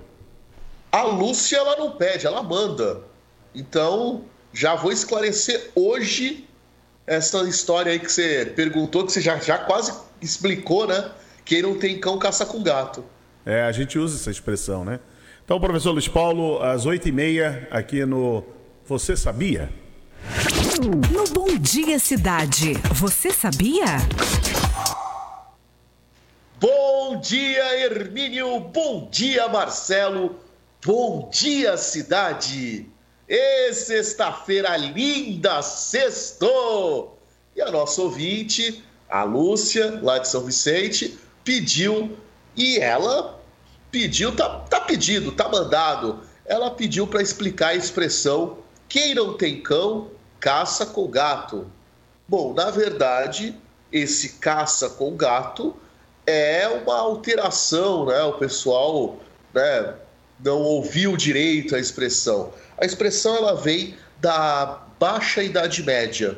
[0.91, 3.01] A Lúcia, ela não pede, ela manda.
[3.53, 6.47] Então, já vou esclarecer hoje
[7.05, 11.11] essa história aí que você perguntou, que você já, já quase explicou, né?
[11.43, 13.03] Quem não tem cão caça com gato.
[13.45, 14.99] É, a gente usa essa expressão, né?
[15.43, 18.43] Então, professor Luiz Paulo, às oito e meia, aqui no
[18.85, 19.69] Você Sabia?
[20.81, 23.83] No Bom Dia Cidade, você sabia?
[26.61, 28.57] Bom dia, Hermínio.
[28.61, 30.37] Bom dia, Marcelo.
[30.85, 32.87] Bom dia, cidade.
[33.35, 37.17] E sexta-feira linda, sextou!
[37.55, 42.15] E a nossa ouvinte, a Lúcia, lá de São Vicente, pediu,
[42.55, 43.41] e ela
[43.89, 46.21] pediu, tá, tá pedido, tá mandado.
[46.45, 51.65] Ela pediu para explicar a expressão quem não tem cão, caça com gato.
[52.27, 53.57] Bom, na verdade,
[53.91, 55.75] esse caça com gato
[56.27, 58.21] é uma alteração, né?
[58.25, 59.17] O pessoal
[59.51, 59.95] né,
[60.39, 62.53] não ouviu direito a expressão.
[62.83, 66.37] A expressão ela vem da Baixa Idade Média.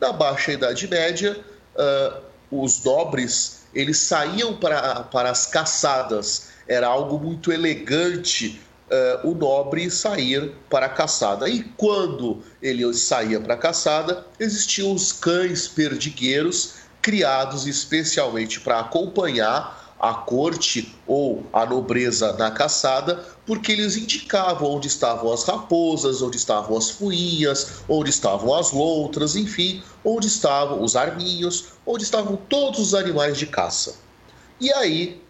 [0.00, 1.38] Na Baixa Idade Média,
[1.76, 6.48] uh, os nobres eles saíam para, para as caçadas.
[6.66, 11.48] Era algo muito elegante uh, o nobre sair para a caçada.
[11.48, 19.83] E quando ele saía para a caçada, existiam os cães perdigueiros criados especialmente para acompanhar
[20.04, 26.36] a corte ou a nobreza na caçada, porque eles indicavam onde estavam as raposas, onde
[26.36, 32.80] estavam as fuinhas, onde estavam as loutras, enfim, onde estavam os arminhos, onde estavam todos
[32.80, 33.96] os animais de caça.
[34.60, 35.22] E aí,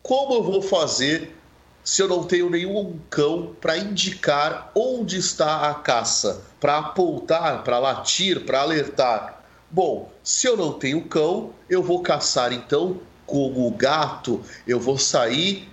[0.00, 1.36] como eu vou fazer
[1.82, 7.80] se eu não tenho nenhum cão para indicar onde está a caça, para apontar, para
[7.80, 9.44] latir, para alertar?
[9.68, 15.68] Bom, se eu não tenho cão, eu vou caçar então como gato, eu vou sair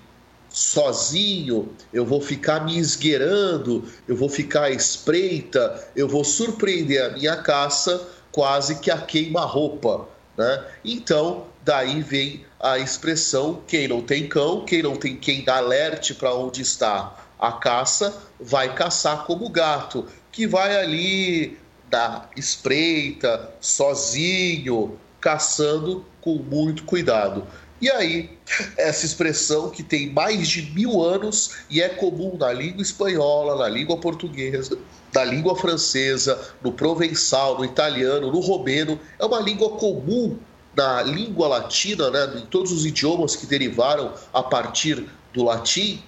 [0.50, 7.10] sozinho, eu vou ficar me esgueirando, eu vou ficar à espreita, eu vou surpreender a
[7.10, 10.08] minha caça quase que a queima-roupa.
[10.38, 10.66] Né?
[10.84, 16.14] Então, daí vem a expressão: quem não tem cão, quem não tem quem dá alerte
[16.14, 21.58] para onde está a caça, vai caçar como gato, que vai ali
[21.90, 27.45] da espreita, sozinho, caçando com muito cuidado.
[27.79, 28.29] E aí,
[28.77, 33.67] essa expressão que tem mais de mil anos e é comum na língua espanhola, na
[33.67, 34.77] língua portuguesa,
[35.13, 40.38] na língua francesa, no provençal, no italiano, no romeno, é uma língua comum
[40.75, 46.03] na língua latina, né, em todos os idiomas que derivaram a partir do latim.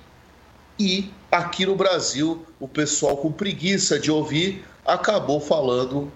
[0.79, 6.11] E aqui no Brasil, o pessoal com preguiça de ouvir acabou falando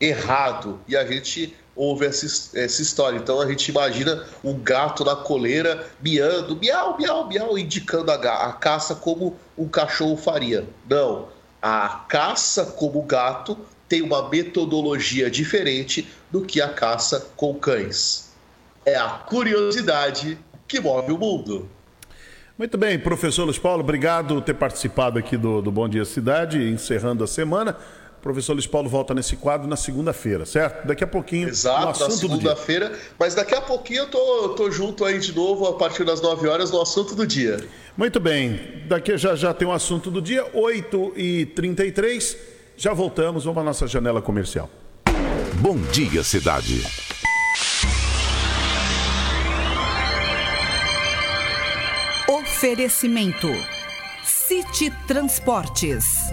[0.00, 0.80] errado.
[0.86, 2.26] E a gente houve essa,
[2.58, 3.16] essa história.
[3.16, 8.52] Então a gente imagina um gato na coleira miando, miau, miau, miau, indicando a, a
[8.52, 10.64] caça como um cachorro faria.
[10.88, 11.28] Não.
[11.60, 13.56] A caça como gato
[13.88, 18.32] tem uma metodologia diferente do que a caça com cães.
[18.84, 21.68] É a curiosidade que move o mundo.
[22.56, 26.62] Muito bem, professor Luiz Paulo, obrigado por ter participado aqui do, do Bom Dia Cidade,
[26.70, 27.76] encerrando a semana
[28.24, 30.86] professor Luiz Paulo volta nesse quadro na segunda-feira, certo?
[30.86, 31.46] Daqui a pouquinho.
[31.46, 32.98] Exato, na segunda-feira.
[33.18, 36.48] Mas daqui a pouquinho eu tô, tô junto aí de novo, a partir das 9
[36.48, 37.62] horas, no assunto do dia.
[37.94, 38.82] Muito bem.
[38.88, 42.36] Daqui já já tem um assunto do dia, 8h33.
[42.78, 44.70] Já voltamos, vamos à nossa janela comercial.
[45.56, 46.82] Bom dia, cidade.
[52.26, 53.48] Oferecimento.
[54.24, 56.32] City Transportes.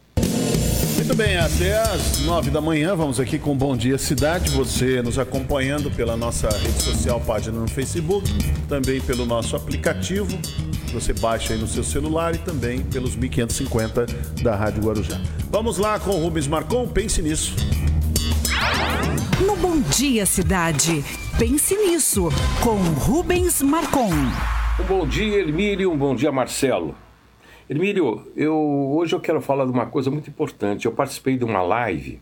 [1.11, 4.49] Muito bem, até às nove da manhã, vamos aqui com Bom Dia Cidade.
[4.51, 8.25] Você nos acompanhando pela nossa rede social, página no Facebook,
[8.69, 10.39] também pelo nosso aplicativo
[10.93, 14.05] você baixa aí no seu celular e também pelos 1550
[14.41, 15.19] da Rádio Guarujá.
[15.49, 17.57] Vamos lá com o Rubens Marcon, pense nisso.
[19.45, 21.03] no Bom Dia Cidade.
[21.37, 22.29] Pense nisso,
[22.61, 24.11] com Rubens Marcon.
[24.79, 25.91] Um bom dia, Hermílio.
[25.91, 26.95] Um bom dia, Marcelo.
[27.69, 28.55] Hermílio, eu,
[28.95, 30.85] hoje eu quero falar de uma coisa muito importante.
[30.85, 32.19] Eu participei de uma live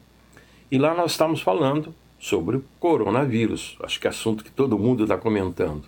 [0.72, 3.78] e lá nós estávamos falando sobre o coronavírus.
[3.82, 5.84] Acho que é assunto que todo mundo está comentando.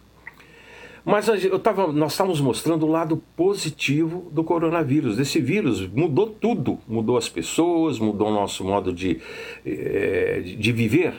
[1.03, 5.17] Mas eu tava, nós estávamos mostrando o lado positivo do coronavírus.
[5.17, 6.77] Esse vírus mudou tudo.
[6.87, 9.19] Mudou as pessoas, mudou o nosso modo de,
[9.65, 11.13] é, de viver.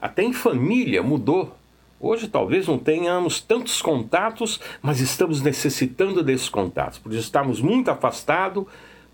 [0.00, 1.56] Até em família mudou.
[2.04, 6.98] Hoje talvez não tenhamos tantos contatos, mas estamos necessitando desses contatos.
[6.98, 8.64] Por isso estamos muito afastados,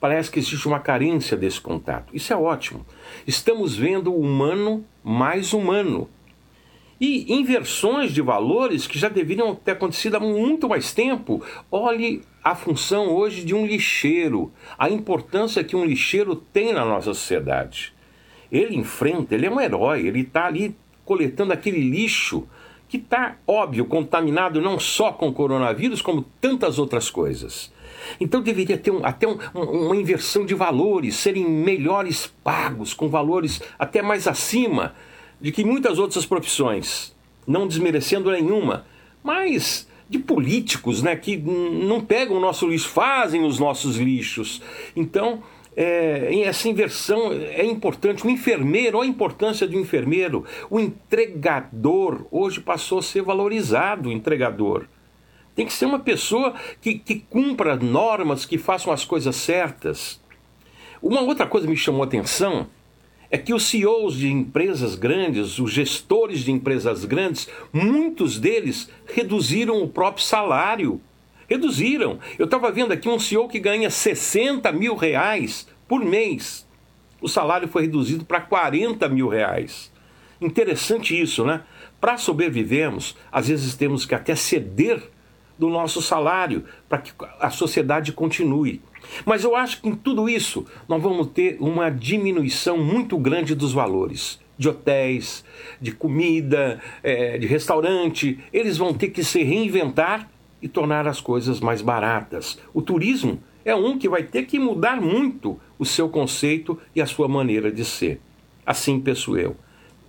[0.01, 2.17] parece que existe uma carência desse contato.
[2.17, 2.87] Isso é ótimo.
[3.27, 6.09] Estamos vendo o humano mais humano
[6.99, 11.45] e inversões de valores que já deveriam ter acontecido há muito mais tempo.
[11.71, 17.13] Olhe a função hoje de um lixeiro, a importância que um lixeiro tem na nossa
[17.13, 17.93] sociedade.
[18.51, 20.75] Ele enfrenta, ele é um herói, ele está ali
[21.05, 22.49] coletando aquele lixo
[22.89, 27.71] que está, óbvio, contaminado não só com coronavírus, como tantas outras coisas.
[28.21, 33.61] Então deveria ter um, até um, uma inversão de valores, serem melhores pagos, com valores
[33.79, 34.95] até mais acima
[35.41, 37.15] de que muitas outras profissões,
[37.47, 38.87] não desmerecendo nenhuma,
[39.23, 44.63] mas de políticos né, que não pegam o nosso lixo, fazem os nossos lixos.
[44.97, 45.43] Então,
[45.81, 48.27] é, essa inversão é importante.
[48.27, 50.45] O enfermeiro, olha a importância do enfermeiro.
[50.69, 54.87] O entregador, hoje passou a ser valorizado o entregador.
[55.55, 60.21] Tem que ser uma pessoa que, que cumpra normas, que façam as coisas certas.
[61.01, 62.67] Uma outra coisa que me chamou a atenção
[63.31, 69.81] é que os CEOs de empresas grandes, os gestores de empresas grandes, muitos deles reduziram
[69.81, 71.01] o próprio salário.
[71.49, 72.19] Reduziram.
[72.39, 76.67] Eu estava vendo aqui um CEO que ganha 60 mil reais por mês.
[77.21, 79.91] O salário foi reduzido para 40 mil reais.
[80.41, 81.63] Interessante isso, né?
[82.01, 85.03] Para sobrevivermos, às vezes temos que até ceder
[85.59, 88.81] do nosso salário para que a sociedade continue.
[89.25, 93.73] Mas eu acho que em tudo isso nós vamos ter uma diminuição muito grande dos
[93.73, 95.45] valores de hotéis,
[95.81, 98.39] de comida, é, de restaurante.
[98.53, 100.29] Eles vão ter que se reinventar
[100.61, 102.59] e tornar as coisas mais baratas.
[102.75, 107.07] O turismo é um que vai ter que mudar muito o seu conceito e a
[107.07, 108.21] sua maneira de ser.
[108.65, 109.57] Assim penso eu.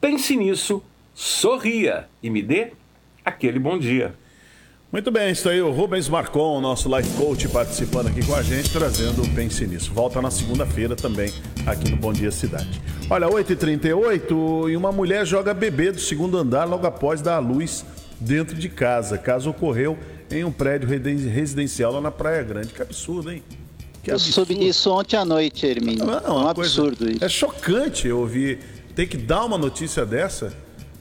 [0.02, 0.82] Pense nisso,
[1.14, 2.72] sorria e me dê
[3.24, 4.16] aquele bom dia.
[4.92, 8.72] Muito bem, isso aí o Rubens Marcon, nosso life coach, participando aqui com a gente,
[8.72, 9.94] trazendo o Pense Nisso.
[9.94, 11.32] Volta na segunda-feira também,
[11.64, 12.82] aqui no Bom Dia Cidade.
[13.08, 17.86] Olha, 8h38 e uma mulher joga bebê do segundo andar logo após dar a luz
[18.20, 19.16] dentro de casa.
[19.16, 19.96] Caso ocorreu
[20.32, 22.68] em um prédio residencial lá na Praia Grande.
[22.68, 23.44] Que absurdo, hein?
[24.04, 24.30] Que absurdo.
[24.30, 26.06] Eu soube disso ontem à noite, Hermínio.
[26.06, 27.24] Não, é um absurdo isso.
[27.24, 28.60] É chocante eu ouvir.
[28.96, 30.54] Tem que dar uma notícia dessa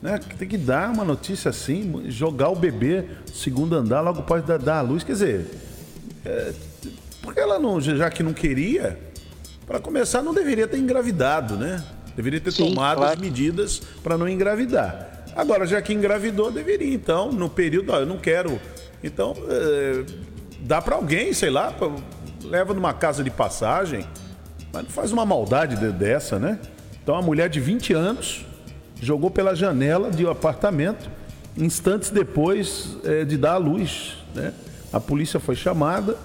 [0.02, 0.18] né?
[0.38, 4.78] Tem que dar uma notícia assim, jogar o bebê segundo andar logo após dar, dar
[4.78, 5.02] a luz.
[5.02, 5.46] Quer dizer,
[6.24, 6.52] é,
[7.22, 8.98] porque ela não, já que não queria,
[9.66, 11.84] para começar, não deveria ter engravidado, né?
[12.14, 13.12] Deveria ter Sim, tomado claro.
[13.12, 15.24] as medidas para não engravidar.
[15.36, 18.60] Agora, já que engravidou, deveria, então, no período, ó, eu não quero.
[19.02, 20.04] Então, é,
[20.60, 21.90] dá para alguém, sei lá, pra,
[22.42, 24.06] leva numa casa de passagem,
[24.72, 26.58] mas não faz uma maldade dessa, né?
[27.02, 28.44] Então, a mulher de 20 anos
[29.00, 31.10] jogou pela janela de um apartamento,
[31.56, 34.16] instantes depois é, de dar a luz.
[34.34, 34.52] Né?
[34.92, 36.16] A polícia foi chamada,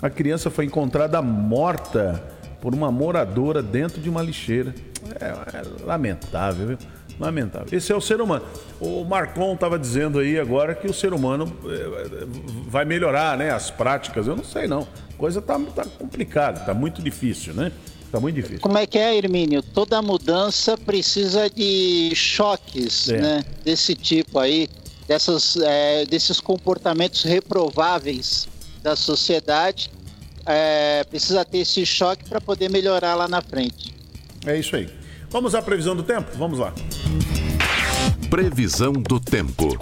[0.00, 2.22] a criança foi encontrada morta
[2.60, 4.74] por uma moradora dentro de uma lixeira.
[5.20, 6.78] É, é lamentável, viu?
[7.18, 7.68] Lamentável.
[7.76, 8.44] Esse é o ser humano.
[8.80, 12.26] O Marcon estava dizendo aí agora que o ser humano é,
[12.66, 13.50] vai melhorar, né?
[13.50, 14.26] As práticas.
[14.26, 14.86] Eu não sei não.
[15.12, 17.70] A coisa tá, tá complicada, tá muito difícil, né?
[18.10, 18.60] Tá muito difícil.
[18.60, 19.62] Como é que é, Hermínio?
[19.62, 23.20] Toda mudança precisa de choques, é.
[23.20, 23.44] né?
[23.64, 24.68] Desse tipo aí,
[25.06, 28.48] dessas, é, desses comportamentos reprováveis
[28.82, 29.90] da sociedade.
[30.46, 33.94] É, precisa ter esse choque para poder melhorar lá na frente.
[34.46, 35.03] É isso aí.
[35.34, 36.30] Vamos à previsão do tempo?
[36.38, 36.72] Vamos lá.
[38.30, 39.76] Previsão do tempo.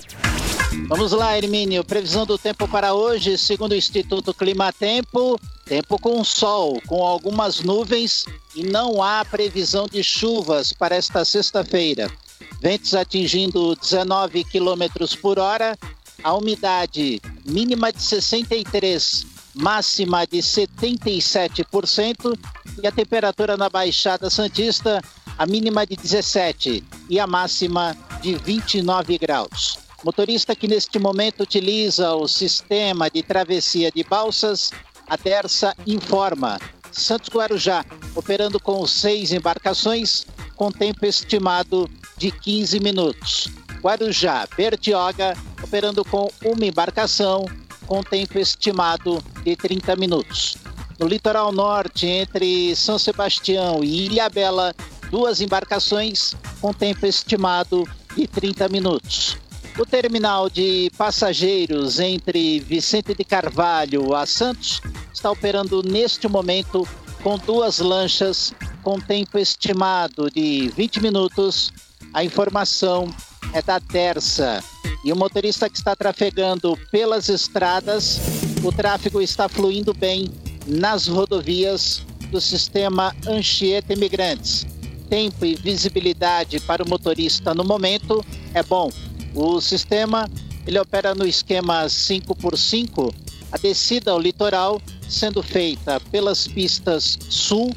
[0.89, 1.85] Vamos lá, Hermínio.
[1.85, 8.25] Previsão do tempo para hoje, segundo o Instituto Climatempo, tempo com sol, com algumas nuvens
[8.57, 12.11] e não há previsão de chuvas para esta sexta-feira.
[12.59, 14.85] Ventos atingindo 19 km
[15.21, 15.79] por hora,
[16.25, 22.39] a umidade mínima de 63, máxima de 77%
[22.83, 25.03] e a temperatura na Baixada Santista,
[25.39, 29.79] a mínima de 17 e a máxima de 29 graus.
[30.05, 34.71] Motorista que neste momento utiliza o sistema de travessia de balsas,
[35.09, 36.59] a Terça informa.
[36.91, 40.27] Santos Guarujá, operando com seis embarcações,
[40.57, 43.49] com tempo estimado de 15 minutos.
[43.81, 47.47] Guarujá, Bertioga, operando com uma embarcação,
[47.87, 50.57] com tempo estimado de 30 minutos.
[50.99, 54.75] No litoral norte, entre São Sebastião e Ilhabela,
[55.13, 57.87] duas embarcações com tempo estimado
[58.17, 59.37] de 30 minutos.
[59.79, 64.81] O terminal de passageiros entre Vicente de Carvalho a Santos
[65.13, 66.89] está operando neste momento
[67.23, 71.71] com duas lanchas com tempo estimado de 20 minutos.
[72.15, 73.15] A informação
[73.53, 74.65] é da Terça.
[75.05, 78.19] E o motorista que está trafegando pelas estradas,
[78.65, 80.31] o tráfego está fluindo bem
[80.67, 84.67] nas rodovias do sistema Anchieta Imigrantes.
[85.13, 88.91] Tempo e visibilidade para o motorista no momento é bom.
[89.35, 90.27] O sistema
[90.67, 93.13] ele opera no esquema 5 por 5
[93.53, 97.77] a descida ao litoral sendo feita pelas pistas sul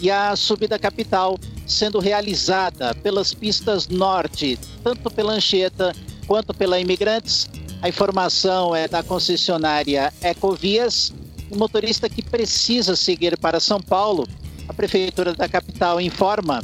[0.00, 5.92] e a subida capital sendo realizada pelas pistas norte, tanto pela Anchieta
[6.28, 7.48] quanto pela Imigrantes.
[7.82, 11.12] A informação é da concessionária Ecovias.
[11.50, 14.24] O motorista que precisa seguir para São Paulo,
[14.68, 16.62] a Prefeitura da capital informa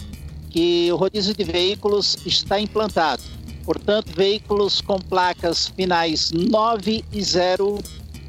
[0.52, 3.22] que o rodízio de veículos está implantado.
[3.64, 7.78] Portanto, veículos com placas finais 9 e 0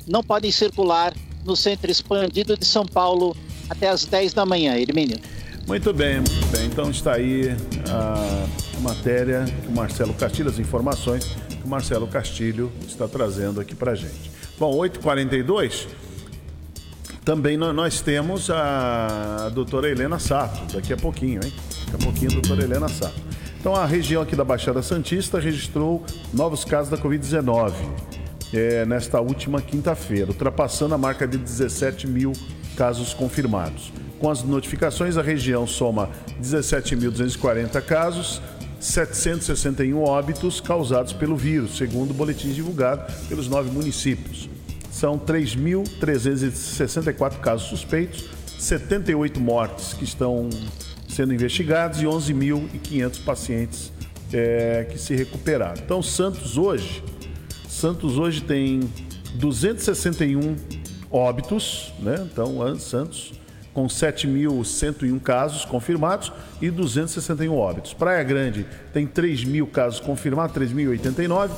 [0.07, 1.13] não podem circular
[1.43, 3.35] no centro expandido de São Paulo
[3.69, 5.19] até as 10 da manhã, Hermínio.
[5.67, 6.65] Muito bem, muito bem.
[6.65, 7.55] Então está aí
[7.89, 13.75] a matéria que o Marcelo Castilho, as informações que o Marcelo Castilho está trazendo aqui
[13.75, 14.31] para gente.
[14.57, 15.87] Bom, 8h42,
[17.25, 21.51] também nós temos a doutora Helena Sato, daqui a pouquinho, hein?
[21.85, 23.21] Daqui a pouquinho a doutora Helena Sato.
[23.59, 26.03] Então a região aqui da Baixada Santista registrou
[26.33, 27.73] novos casos da Covid-19
[28.53, 32.33] é, nesta última quinta-feira, ultrapassando a marca de 17 mil
[32.75, 33.93] casos confirmados.
[34.19, 36.09] Com as notificações, a região soma
[36.41, 38.41] 17.240 casos,
[38.79, 44.47] 761 óbitos causados pelo vírus, segundo o boletim divulgado pelos nove municípios.
[44.91, 48.29] São 3.364 casos suspeitos,
[48.59, 50.47] 78 mortes que estão
[51.13, 53.91] sendo investigados e 11.500 pacientes
[54.33, 55.81] é, que se recuperaram.
[55.83, 57.03] Então, Santos hoje,
[57.67, 58.79] Santos hoje tem
[59.35, 60.55] 261
[61.11, 62.27] óbitos, né?
[62.31, 63.33] Então, Santos
[63.73, 67.93] com 7.101 casos confirmados e 261 óbitos.
[67.93, 71.49] Praia Grande tem 3 mil casos confirmados, 3.089,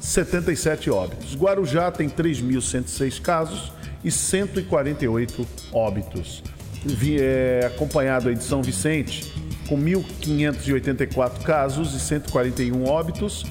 [0.00, 1.36] 77 óbitos.
[1.36, 6.42] Guarujá tem 3.106 casos e 148 óbitos.
[7.20, 9.32] É, acompanhado de São Vicente,
[9.68, 13.44] com 1.584 casos e 141 óbitos.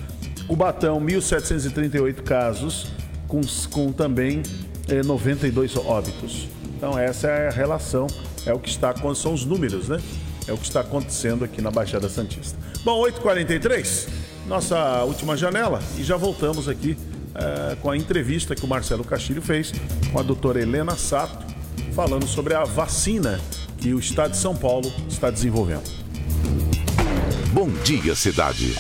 [0.48, 2.88] Ubatão, 1.738 casos,
[3.28, 4.42] com, com também
[4.88, 6.48] é, 92 óbitos.
[6.76, 8.08] Então essa é a relação,
[8.46, 10.00] é o que está são os números, né?
[10.48, 12.58] É o que está acontecendo aqui na Baixada Santista.
[12.84, 14.08] Bom, 8h43,
[14.48, 16.98] nossa última janela, e já voltamos aqui
[17.36, 19.72] é, com a entrevista que o Marcelo Castilho fez
[20.12, 21.46] com a doutora Helena Sato,
[21.94, 23.40] falando sobre a vacina
[23.78, 25.90] que o Estado de São Paulo está desenvolvendo.
[27.52, 28.76] Bom dia, cidade.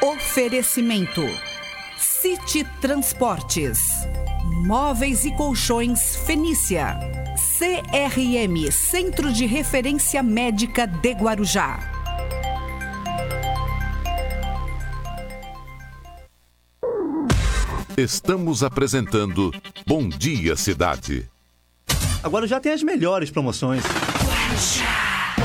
[0.00, 1.22] Oferecimento
[1.98, 3.78] City Transportes,
[4.64, 6.98] Móveis e Colchões Fenícia,
[7.58, 11.91] CRM Centro de Referência Médica de Guarujá.
[18.02, 19.54] Estamos apresentando
[19.86, 21.24] Bom Dia Cidade.
[22.20, 23.84] Agora já tem as melhores promoções.
[23.84, 25.36] Guarujá.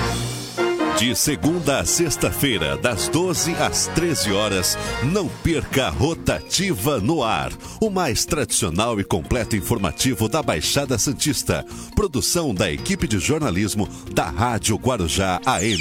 [0.97, 7.51] De segunda a sexta-feira, das 12 às 13 horas, não perca a Rotativa no Ar,
[7.79, 11.63] o mais tradicional e completo informativo da Baixada Santista.
[11.95, 15.77] Produção da equipe de jornalismo da Rádio Guarujá AM.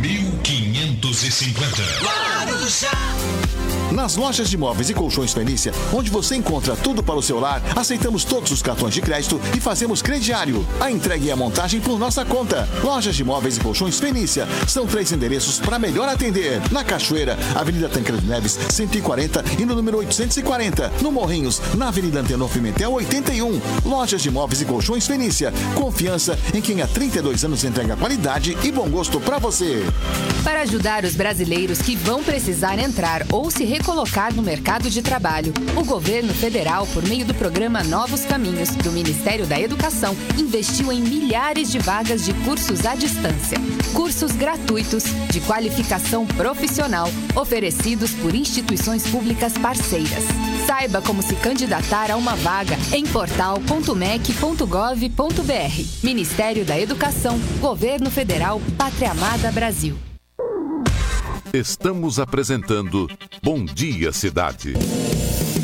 [0.00, 1.82] 1550.
[2.02, 3.47] Guarujá.
[3.92, 7.62] Nas lojas de móveis e colchões Fenícia, onde você encontra tudo para o seu lar,
[7.74, 10.66] aceitamos todos os cartões de crédito e fazemos crediário.
[10.78, 12.68] A entrega e a montagem por nossa conta.
[12.82, 14.46] Lojas de móveis e colchões Fenícia.
[14.66, 16.60] São três endereços para melhor atender.
[16.70, 20.92] Na Cachoeira, Avenida Tancredo Neves, 140 e no número 840.
[21.00, 23.60] No Morrinhos, na Avenida Antenor Pimentel, 81.
[23.86, 25.50] Lojas de móveis e colchões Fenícia.
[25.74, 29.82] Confiança em quem há 32 anos entrega qualidade e bom gosto para você.
[30.44, 35.54] Para ajudar os brasileiros que vão precisar entrar ou se recolocar no mercado de trabalho.
[35.76, 41.00] O governo federal, por meio do programa Novos Caminhos, do Ministério da Educação, investiu em
[41.00, 43.56] milhares de vagas de cursos à distância.
[43.94, 50.24] Cursos gratuitos, de qualificação profissional, oferecidos por instituições públicas parceiras.
[50.66, 55.84] Saiba como se candidatar a uma vaga em portal.mec.gov.br.
[56.02, 60.07] Ministério da Educação, Governo Federal, Pátria Amada Brasil.
[61.52, 63.08] Estamos apresentando
[63.42, 64.74] Bom Dia Cidade.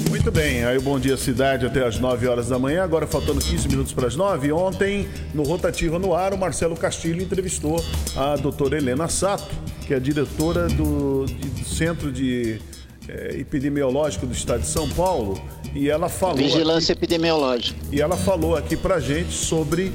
[0.08, 3.40] Muito bem, aí o Bom Dia Cidade até as 9 horas da manhã, agora faltando
[3.40, 4.50] 15 minutos para as 9.
[4.52, 7.84] Ontem, no Rotativa no Ar, o Marcelo Castilho entrevistou
[8.16, 9.54] a doutora Helena Sato,
[9.86, 12.58] que é diretora do, do Centro de
[13.06, 15.40] é, Epidemiológico do Estado de São Paulo,
[15.74, 16.36] e ela falou.
[16.36, 17.78] Vigilância aqui, epidemiológica.
[17.92, 19.92] E ela falou aqui para gente sobre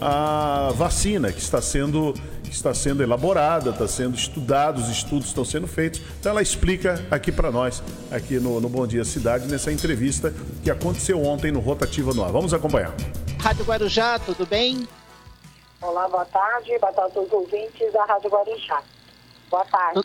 [0.00, 2.14] a vacina que está sendo
[2.50, 6.00] está sendo elaborada, está sendo estudada, os estudos estão sendo feitos.
[6.18, 10.32] Então ela explica aqui para nós, aqui no, no Bom Dia Cidade, nessa entrevista
[10.62, 12.32] que aconteceu ontem no Rotativa no Ar.
[12.32, 12.92] Vamos acompanhar.
[13.40, 14.86] Rádio Guarujá, tudo bem?
[15.80, 16.78] Olá, boa tarde.
[16.78, 18.82] Boa tarde aos ouvintes da Rádio Guarujá.
[19.50, 20.04] Boa tarde.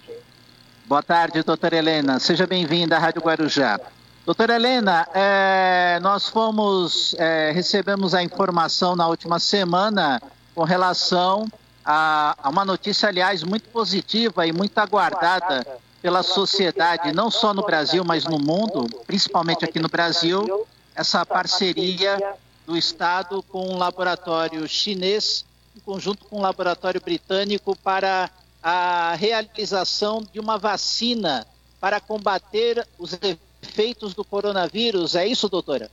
[0.86, 2.20] Boa tarde, doutora Helena.
[2.20, 3.80] Seja bem-vinda à Rádio Guarujá.
[4.26, 10.22] Doutora Helena, é, nós fomos, é, recebemos a informação na última semana
[10.54, 11.48] com relação
[11.86, 15.66] a, a, uma notícia, aliás, muito positiva e muito aguardada
[16.02, 22.36] pela sociedade, não só no Brasil, mas no mundo, principalmente aqui no Brasil, essa parceria
[22.66, 28.30] do Estado com um laboratório chinês, em conjunto com um laboratório britânico, para
[28.64, 31.48] a realização de uma vacina
[31.80, 33.18] para combater os
[33.62, 35.16] efeitos do coronavírus.
[35.16, 35.90] É isso, doutora?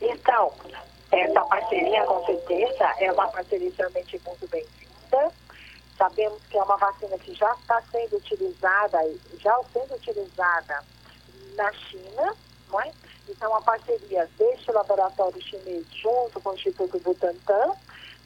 [0.00, 0.52] Então,
[1.20, 5.32] essa parceria, com certeza, é uma parceria realmente muito bem-vinda.
[5.96, 8.98] Sabemos que é uma vacina que já está sendo utilizada,
[9.38, 10.84] já sendo utilizada
[11.54, 12.34] na China,
[12.68, 12.92] não é?
[13.28, 17.74] Então, a parceria deste laboratório chinês junto com o Instituto Butantan,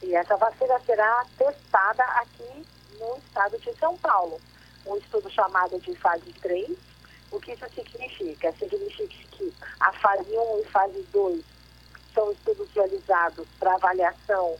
[0.03, 2.67] e essa vacina será testada aqui
[2.99, 4.41] no estado de São Paulo.
[4.87, 6.71] Um estudo chamado de fase 3.
[7.31, 8.51] O que isso significa?
[8.53, 11.58] Significa que a fase 1 e fase 2
[12.19, 14.57] são estudos realizados para avaliação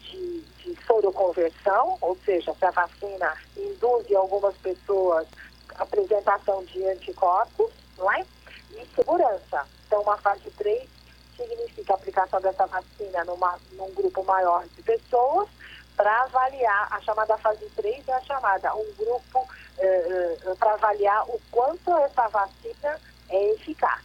[0.00, 5.28] de, de soroconversão, ou seja, se a vacina induz em algumas pessoas
[5.74, 8.24] a apresentação de anticorpos, não é?
[8.70, 9.66] E segurança.
[9.86, 10.88] Então, uma fase 3
[11.36, 15.48] significa a aplicação dessa vacina numa, num grupo maior de pessoas
[15.94, 19.46] para avaliar, a chamada fase 3 é a chamada, um grupo
[19.76, 22.98] eh, eh, para avaliar o quanto essa vacina
[23.28, 24.00] é eficaz.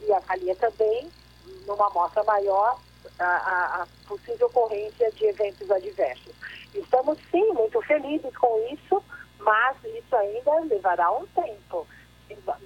[0.00, 1.10] E avalia também
[1.66, 2.78] numa amostra maior,
[3.18, 6.34] a, a, possível ocorrência de eventos adversos.
[6.74, 9.02] Estamos, sim, muito felizes com isso,
[9.38, 11.86] mas isso ainda levará um tempo.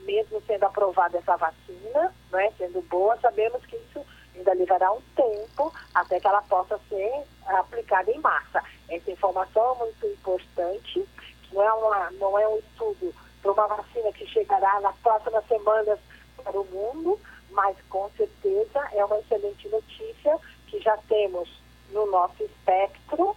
[0.04, 4.04] Mesmo sendo aprovada essa vacina, né, sendo boa, sabemos que isso
[4.34, 8.62] ainda levará um tempo até que ela possa ser aplicada em massa.
[8.88, 11.06] Essa informação é muito importante,
[11.52, 15.98] não é, uma, não é um estudo para uma vacina que chegará nas próximas semanas
[16.42, 17.20] para o mundo,
[17.50, 21.48] mas com certeza é uma excelente notícia que já temos
[21.90, 23.36] no nosso espectro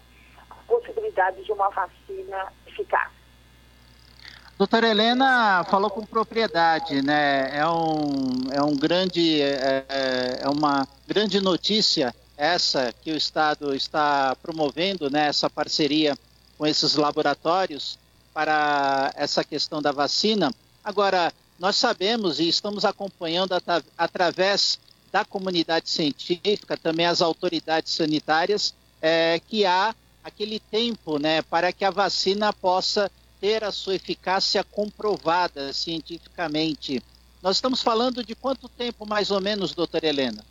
[0.50, 3.12] a possibilidade de uma vacina eficaz.
[4.58, 7.58] Doutora Helena falou com propriedade, né?
[7.58, 13.76] É um, é um grande, é, é, é uma grande notícia essa que o Estado
[13.76, 15.28] está promovendo, né?
[15.28, 16.18] Essa parceria
[16.58, 17.98] com esses laboratórios
[18.34, 20.52] para essa questão da vacina.
[20.84, 24.80] Agora, nós sabemos e estamos acompanhando at através
[25.12, 29.94] da comunidade científica, também as autoridades sanitárias, é, que há
[30.24, 37.04] aquele tempo né, para que a vacina possa ter a sua eficácia comprovada cientificamente.
[37.44, 40.44] Nós estamos falando de quanto tempo, mais ou menos, doutora Helena?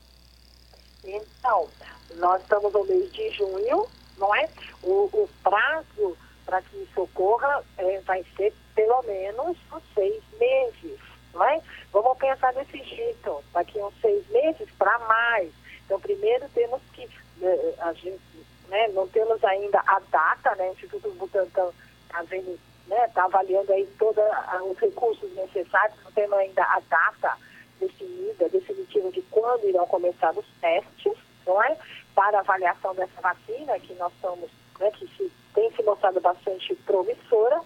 [1.02, 1.68] Então,
[2.16, 3.88] nós estamos no mês de junho,
[4.18, 4.48] não é?
[4.82, 10.98] O, o prazo para que isso ocorra é, vai ser pelo menos uns seis meses,
[11.32, 11.60] não é?
[11.92, 15.52] Vamos pensar desse jeito, daqui uns seis meses para mais.
[15.84, 17.08] Então, primeiro temos que,
[17.42, 18.20] eh, a gente,
[18.68, 20.68] né, não temos ainda a data, né?
[20.68, 21.70] O Instituto Butantan
[22.06, 24.24] está vendo, né, está avaliando aí todos
[24.70, 27.36] os recursos necessários, não temos ainda a data
[27.78, 31.16] definida, definitiva de quando irão começar os testes,
[31.46, 31.76] não é?
[32.14, 37.60] Para avaliação dessa vacina, que nós estamos, né, que se, tem se mostrado bastante promissora,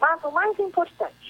[0.00, 1.21] mas o mais importante,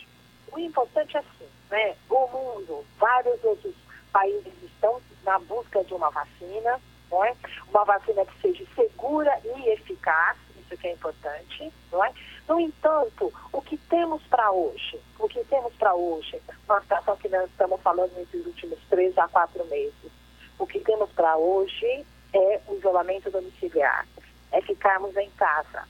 [0.53, 1.97] o importante é assim, né?
[2.09, 3.75] O mundo, vários outros
[4.13, 6.81] países estão na busca de uma vacina,
[7.11, 7.35] não é?
[7.69, 12.13] Uma vacina que seja segura e eficaz, isso que é importante, não é?
[12.49, 15.01] No entanto, o que temos para hoje?
[15.19, 16.41] O que temos para hoje?
[16.69, 20.13] Uma situação que nós estamos falando nesses últimos três a quatro meses.
[20.59, 24.07] O que temos para hoje é o isolamento domiciliar,
[24.51, 25.87] é ficarmos em casa,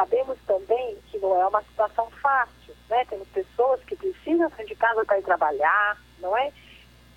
[0.00, 3.04] sabemos também que não é uma situação fácil, né?
[3.04, 6.50] Temos pessoas que precisam sair de casa para ir trabalhar, não é?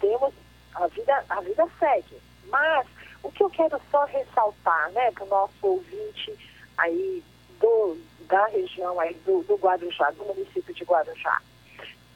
[0.02, 0.34] Temos,
[0.76, 2.22] a vida, a vida segue.
[2.48, 2.86] Mas
[3.24, 6.38] o que eu quero só ressaltar, né, para o nosso ouvinte
[6.78, 7.24] aí
[7.58, 11.42] do, da região aí do, do Guarujá, do município de Guarujá,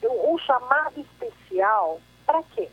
[0.03, 2.69] um chamado especial para quê?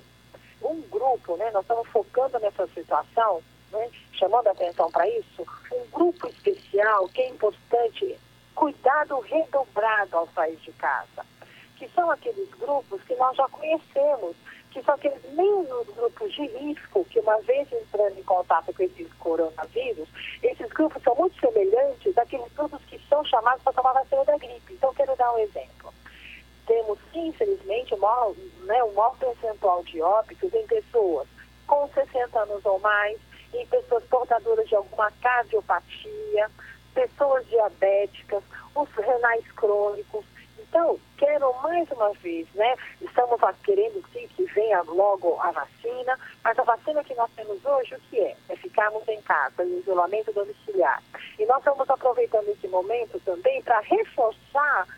[0.60, 3.40] Um grupo, né, nós estamos focando nessa situação,
[3.74, 8.18] né, chamando a atenção para isso, um grupo especial que é importante,
[8.54, 11.26] cuidado redobrado ao sair de casa,
[11.76, 14.36] que são aqueles grupos que nós já conhecemos,
[14.70, 19.12] que são aqueles mesmos grupos de risco que, uma vez entrando em contato com esses
[19.14, 20.08] coronavírus,
[20.42, 24.72] esses grupos são muito semelhantes àqueles grupos que são chamados para tomar vacina da gripe.
[24.72, 25.94] Então, quero dar um exemplo.
[26.66, 31.28] Temos, infelizmente, o maior, né, o maior percentual de óbitos em pessoas
[31.66, 33.18] com 60 anos ou mais,
[33.58, 36.50] em pessoas portadoras de alguma cardiopatia,
[36.94, 38.42] pessoas diabéticas,
[38.74, 40.24] os renais crônicos,
[40.74, 42.74] então, quero mais uma vez, né?
[43.00, 47.94] Estamos querendo sim que venha logo a vacina, mas a vacina que nós temos hoje,
[47.94, 48.36] o que é?
[48.48, 51.00] É ficarmos em casa, em isolamento domiciliar.
[51.38, 54.88] E nós estamos aproveitando esse momento também para reforçar,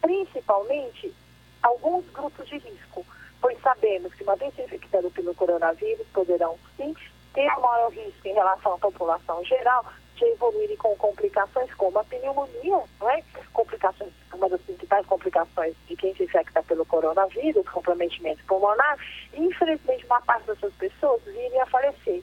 [0.00, 1.14] principalmente,
[1.62, 3.04] alguns grupos de risco,
[3.38, 6.94] pois sabemos que uma vez se infectando pelo coronavírus, poderão sim
[7.36, 9.84] ter um maior risco em relação à população geral,
[10.16, 13.22] de evoluírem com complicações como a pneumonia, não é?
[13.52, 18.96] Complicações, uma das principais complicações de quem se infecta pelo coronavírus, comprometimento pulmonar,
[19.34, 22.22] e infelizmente uma parte dessas pessoas virem a falecer.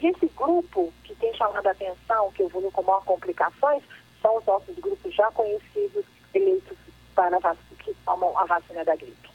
[0.00, 3.82] E esse grupo que tem chamado a atenção, que evolui com maior complicações,
[4.22, 6.78] são os nossos grupos já conhecidos, eleitos
[7.14, 7.38] para
[7.80, 9.28] que tomam a vacina da gripe.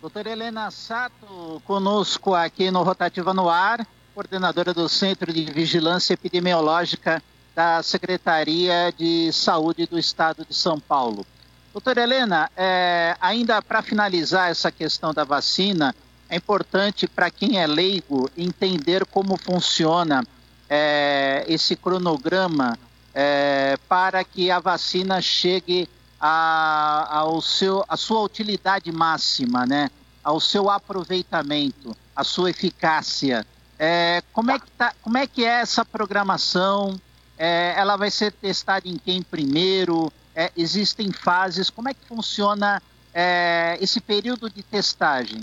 [0.00, 3.84] Doutora Helena Sato, conosco aqui no Rotativa no Ar
[4.14, 7.20] coordenadora do Centro de Vigilância Epidemiológica
[7.52, 11.26] da Secretaria de Saúde do Estado de São Paulo.
[11.72, 15.92] Doutora Helena, é, ainda para finalizar essa questão da vacina,
[16.28, 20.24] é importante para quem é leigo entender como funciona
[20.70, 22.78] é, esse cronograma
[23.12, 25.88] é, para que a vacina chegue
[26.20, 29.90] a, ao seu, a sua utilidade máxima, né?
[30.22, 33.44] ao seu aproveitamento, a sua eficácia.
[33.78, 37.00] É, como, é que tá, como é que é essa programação?
[37.36, 40.12] É, ela vai ser testada em quem primeiro?
[40.34, 41.70] É, existem fases?
[41.70, 45.42] Como é que funciona é, esse período de testagem?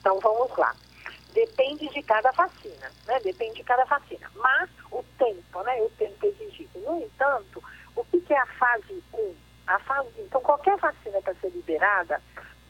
[0.00, 0.74] Então vamos lá.
[1.32, 3.20] Depende de cada vacina, né?
[3.22, 4.30] Depende de cada vacina.
[4.36, 5.82] Mas o tempo, né?
[5.82, 6.78] O tempo exigido.
[6.80, 7.62] No entanto,
[7.94, 9.34] o que, que é a fase 1?
[9.66, 12.22] A fase, então qualquer vacina para ser liberada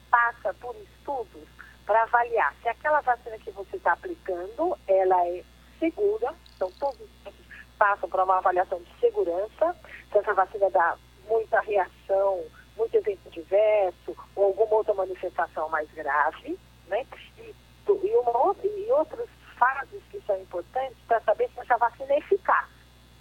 [0.09, 1.47] passa por estudos
[1.87, 5.43] para avaliar se aquela vacina que você está aplicando, ela é
[5.79, 7.33] segura, então todos os
[7.79, 9.75] passam para uma avaliação de segurança,
[10.11, 10.97] se essa vacina dá
[11.29, 12.43] muita reação,
[12.75, 17.05] muito evento diverso, ou alguma outra manifestação mais grave, né?
[17.37, 17.55] E,
[17.87, 22.67] e, uma, e outras fases que são importantes para saber se essa vacina é eficaz.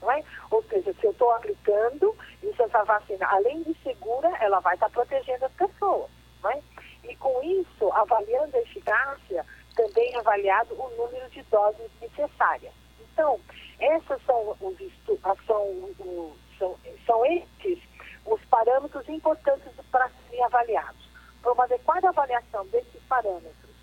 [0.00, 0.24] Não é?
[0.50, 4.74] Ou seja, se eu estou aplicando e se essa vacina, além de segura, ela vai
[4.74, 6.10] estar tá protegendo as pessoas.
[6.42, 6.62] Não é?
[7.08, 9.44] E com isso, avaliando a eficácia,
[9.74, 12.72] também é avaliado o número de doses necessárias.
[13.00, 13.40] Então,
[13.78, 14.76] essas são os
[15.46, 15.94] são,
[16.58, 17.78] são, são esses
[18.26, 21.08] os parâmetros importantes para serem avaliados.
[21.42, 23.76] Para uma adequada avaliação desses parâmetros,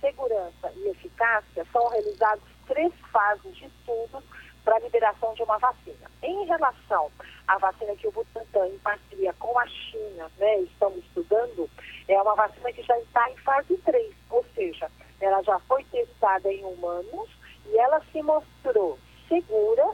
[0.00, 4.24] segurança e eficácia, são realizados três fases de estudos
[4.64, 6.10] para a liberação de uma vacina.
[6.22, 7.10] Em relação
[7.46, 11.68] à vacina que o Butantan, em parceria com a China, né, estudando,
[12.08, 14.90] é uma vacina que já está em fase 3, ou seja,
[15.20, 17.30] ela já foi testada em humanos
[17.66, 18.98] e ela se mostrou
[19.28, 19.88] segura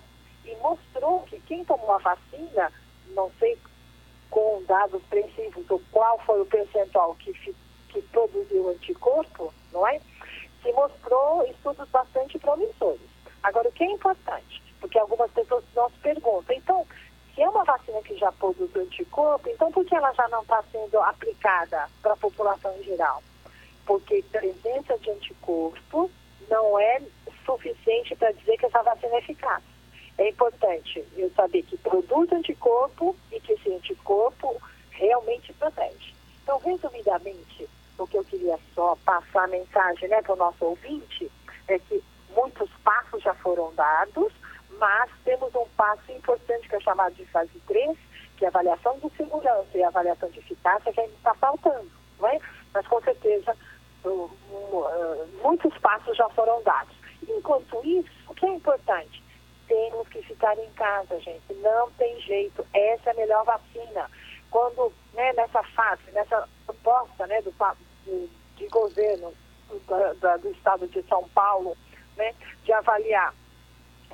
[0.45, 2.73] e mostrou que quem tomou a vacina,
[3.15, 3.59] não sei
[4.31, 10.01] com dados precisos ou qual foi o percentual que, que produziu anticorpo, não é?
[10.63, 13.18] Se mostrou estudos bastante promissores.
[13.43, 14.63] Agora, o que é importante?
[14.81, 16.87] Porque algumas pessoas nos perguntam, então,
[17.35, 20.63] se é uma vacina que já produz anticorpo, então por que ela já não está
[20.73, 23.23] sendo aplicada para a população em geral?
[23.87, 26.11] Porque presença de anticorpo
[26.51, 27.01] não é
[27.45, 29.63] suficiente para dizer que essa vacina é eficaz.
[30.19, 34.61] É importante eu saber que produz anticorpo e que esse anticorpo
[34.91, 36.13] realmente protege.
[36.43, 41.31] Então, resumidamente, o que eu queria só passar a mensagem né, para o nosso ouvinte
[41.69, 42.03] é que
[43.29, 44.33] já foram dados,
[44.79, 47.99] mas temos um passo importante que é chamado de fase 3,
[48.37, 51.91] que é a avaliação de segurança e a avaliação de eficácia que ainda está faltando,
[52.19, 52.39] não é?
[52.73, 53.55] Mas com certeza
[54.05, 54.31] uh,
[55.43, 56.97] muitos passos já foram dados.
[57.29, 59.23] Enquanto isso, o que é importante?
[59.67, 61.53] Temos que ficar em casa, gente.
[61.55, 62.67] Não tem jeito.
[62.73, 64.11] Essa é a melhor vacina.
[64.51, 69.35] Quando, né, nessa fase, nessa proposta né, do, do de governo
[69.87, 71.77] da, da, do estado de São Paulo,
[72.19, 73.33] né, de avaliar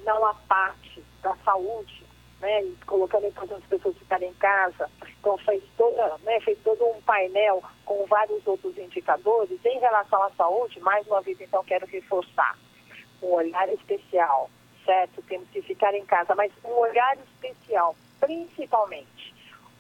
[0.05, 2.05] não a parte da saúde,
[2.41, 4.89] né, colocando a importância das pessoas ficarem em casa.
[5.19, 9.59] Então fez, toda, né, fez todo um painel com vários outros indicadores.
[9.65, 12.57] Em relação à saúde, mais uma vez, então, quero reforçar
[13.23, 14.51] um olhar especial,
[14.85, 15.23] certo?
[15.23, 19.34] Temos que ficar em casa, mas um olhar especial, principalmente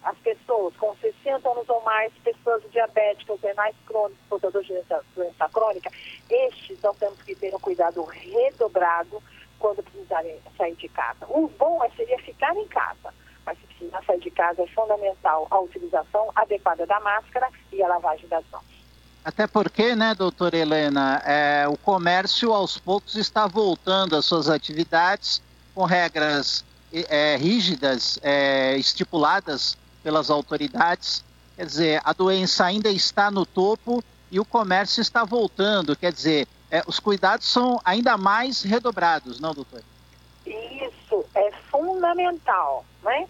[0.04, 5.48] as pessoas com 60 anos ou mais, pessoas diabéticas, renais crônicos, portadores de doença, doença
[5.48, 5.90] crônica,
[6.30, 9.22] estes não temos que ter um cuidado redobrado
[9.58, 11.26] quando precisarem sair de casa.
[11.28, 13.14] O bom é, seria ficar em casa,
[13.46, 17.88] mas se precisar sair de casa é fundamental a utilização adequada da máscara e a
[17.88, 18.64] lavagem das mãos.
[19.24, 25.42] Até porque, né, doutora Helena, é, o comércio aos poucos está voltando às suas atividades
[25.74, 31.24] com regras é, rígidas, é, estipuladas pelas autoridades.
[31.56, 35.96] Quer dizer, a doença ainda está no topo e o comércio está voltando.
[35.96, 39.82] Quer dizer, é, os cuidados são ainda mais redobrados, não, doutor?
[40.44, 43.26] Isso é fundamental, né?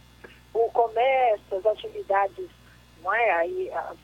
[0.53, 2.49] O comércio, as atividades,
[3.03, 3.31] não é?
[3.33, 3.97] Aí, as,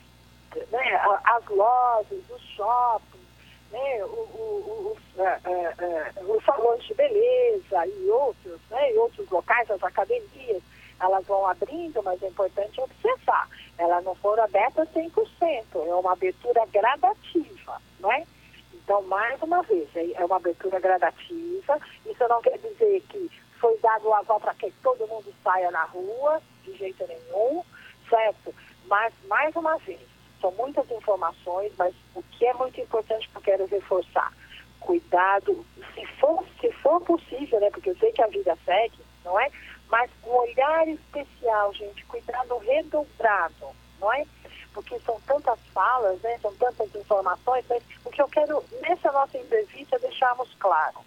[0.69, 1.01] né?
[1.25, 3.25] as lojas, os shoppings,
[3.71, 4.05] né?
[4.05, 8.93] O, o, o, é, é, é, os salões de beleza e outros, né?
[8.93, 10.61] E outros locais, as academias,
[11.01, 13.49] elas vão abrindo, mas é importante observar.
[13.77, 18.23] Elas não foram abertas 100%, é uma abertura gradativa, não é?
[18.73, 21.79] Então, mais uma vez, é, é uma abertura gradativa.
[22.05, 25.83] Isso não quer dizer que foi dado o aval para que todo mundo saia na
[25.85, 27.63] rua, de jeito nenhum,
[28.09, 28.53] certo?
[28.85, 30.01] Mas, mais uma vez,
[30.39, 34.33] são muitas informações, mas o que é muito importante que eu quero reforçar,
[34.79, 37.69] cuidado, se for, se for possível, né?
[37.69, 39.49] Porque eu sei que a vida segue, não é?
[39.91, 43.67] Mas um olhar especial, gente, cuidado redobrado,
[43.99, 44.25] não é?
[44.73, 46.39] Porque são tantas falas, né?
[46.41, 50.99] São tantas informações, mas o que eu quero nessa nossa entrevista deixarmos claro,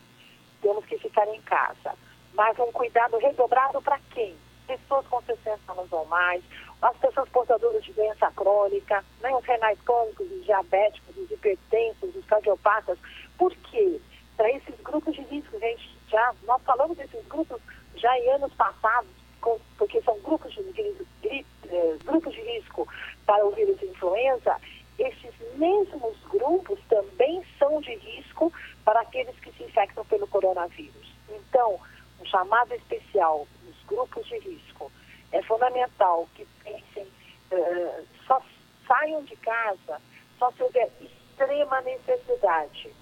[0.60, 1.94] temos que ficar em casa,
[2.34, 4.36] mas um cuidado redobrado para quem?
[4.66, 6.44] Pessoas com 60 anos ou mais,
[6.82, 9.34] as pessoas portadoras de doença crônica, né?
[9.34, 12.98] os renais crônicos, os diabéticos, os hipertensos, os cardiopatas.
[13.38, 14.00] Por quê?
[14.36, 17.60] Para esses grupos de risco, gente, já nós falamos desses grupos
[17.96, 22.88] já em anos passados, com, porque são grupos de, eh, grupos de risco
[23.26, 24.56] para o vírus influenza,
[24.98, 28.52] esses mesmos grupos também são de risco
[28.84, 31.12] para aqueles que se infectam pelo coronavírus.
[31.28, 31.80] Então,
[32.20, 34.90] um chamado especial nos grupos de risco
[35.32, 37.04] é fundamental que pensem,
[37.50, 38.40] uh, só
[38.86, 40.00] saiam de casa
[40.38, 42.94] só se houver extrema necessidade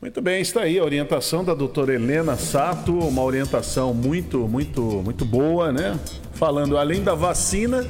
[0.00, 5.24] muito bem, está aí a orientação da doutora Helena Sato, uma orientação muito, muito, muito
[5.24, 5.98] boa, né?
[6.34, 7.84] Falando além da vacina,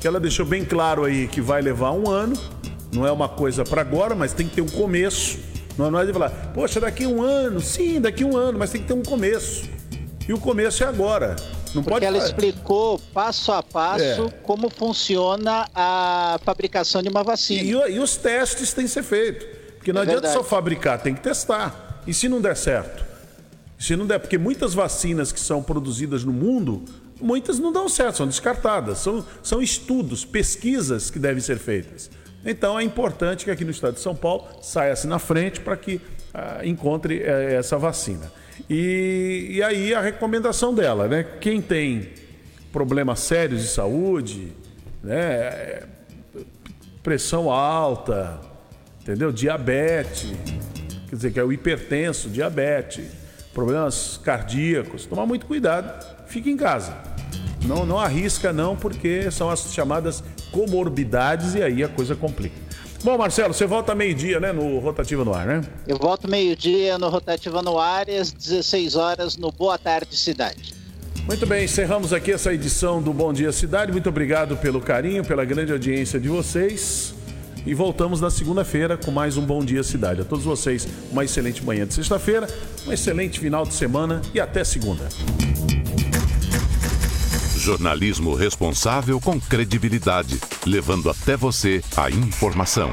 [0.00, 2.34] que ela deixou bem claro aí que vai levar um ano,
[2.90, 5.38] não é uma coisa para agora, mas tem que ter um começo.
[5.76, 8.88] Não é de falar, poxa, daqui um ano, sim, daqui um ano, mas tem que
[8.88, 9.68] ter um começo.
[10.26, 11.36] E o começo é agora.
[11.74, 14.30] Não Porque pode ela explicou passo a passo é.
[14.42, 17.62] como funciona a fabricação de uma vacina.
[17.62, 19.59] E, e os testes têm que ser feitos.
[19.80, 20.44] Porque não é adianta verdade.
[20.44, 22.02] só fabricar, tem que testar.
[22.06, 23.02] E se não der certo?
[23.78, 26.84] Se não der, porque muitas vacinas que são produzidas no mundo,
[27.18, 28.98] muitas não dão certo, são descartadas.
[28.98, 32.10] São, são estudos, pesquisas que devem ser feitas.
[32.44, 35.98] Então é importante que aqui no estado de São Paulo saia-se na frente para que
[36.34, 38.30] ah, encontre eh, essa vacina.
[38.68, 41.24] E, e aí a recomendação dela, né?
[41.40, 42.10] Quem tem
[42.70, 44.52] problemas sérios de saúde,
[45.02, 45.84] né?
[47.02, 48.49] pressão alta,
[49.00, 49.32] entendeu?
[49.32, 50.32] Diabetes,
[51.08, 53.04] quer dizer, que é o hipertenso, diabetes,
[53.52, 55.06] problemas cardíacos.
[55.06, 56.96] Tomar muito cuidado, fique em casa.
[57.66, 62.56] Não, não arrisca não, porque são as chamadas comorbidades e aí a coisa complica.
[63.02, 65.62] Bom, Marcelo, você volta meio-dia, né, no Rotativa no Ar, né?
[65.86, 70.74] Eu volto meio-dia no Rotativa no Ar e às 16 horas no Boa Tarde Cidade.
[71.26, 73.92] Muito bem, encerramos aqui essa edição do Bom Dia Cidade.
[73.92, 77.14] Muito obrigado pelo carinho, pela grande audiência de vocês.
[77.66, 80.22] E voltamos na segunda-feira com mais um Bom Dia Cidade.
[80.22, 82.48] A todos vocês, uma excelente manhã de sexta-feira,
[82.86, 85.08] um excelente final de semana e até segunda.
[87.56, 92.90] Jornalismo responsável com credibilidade, levando até você a informação.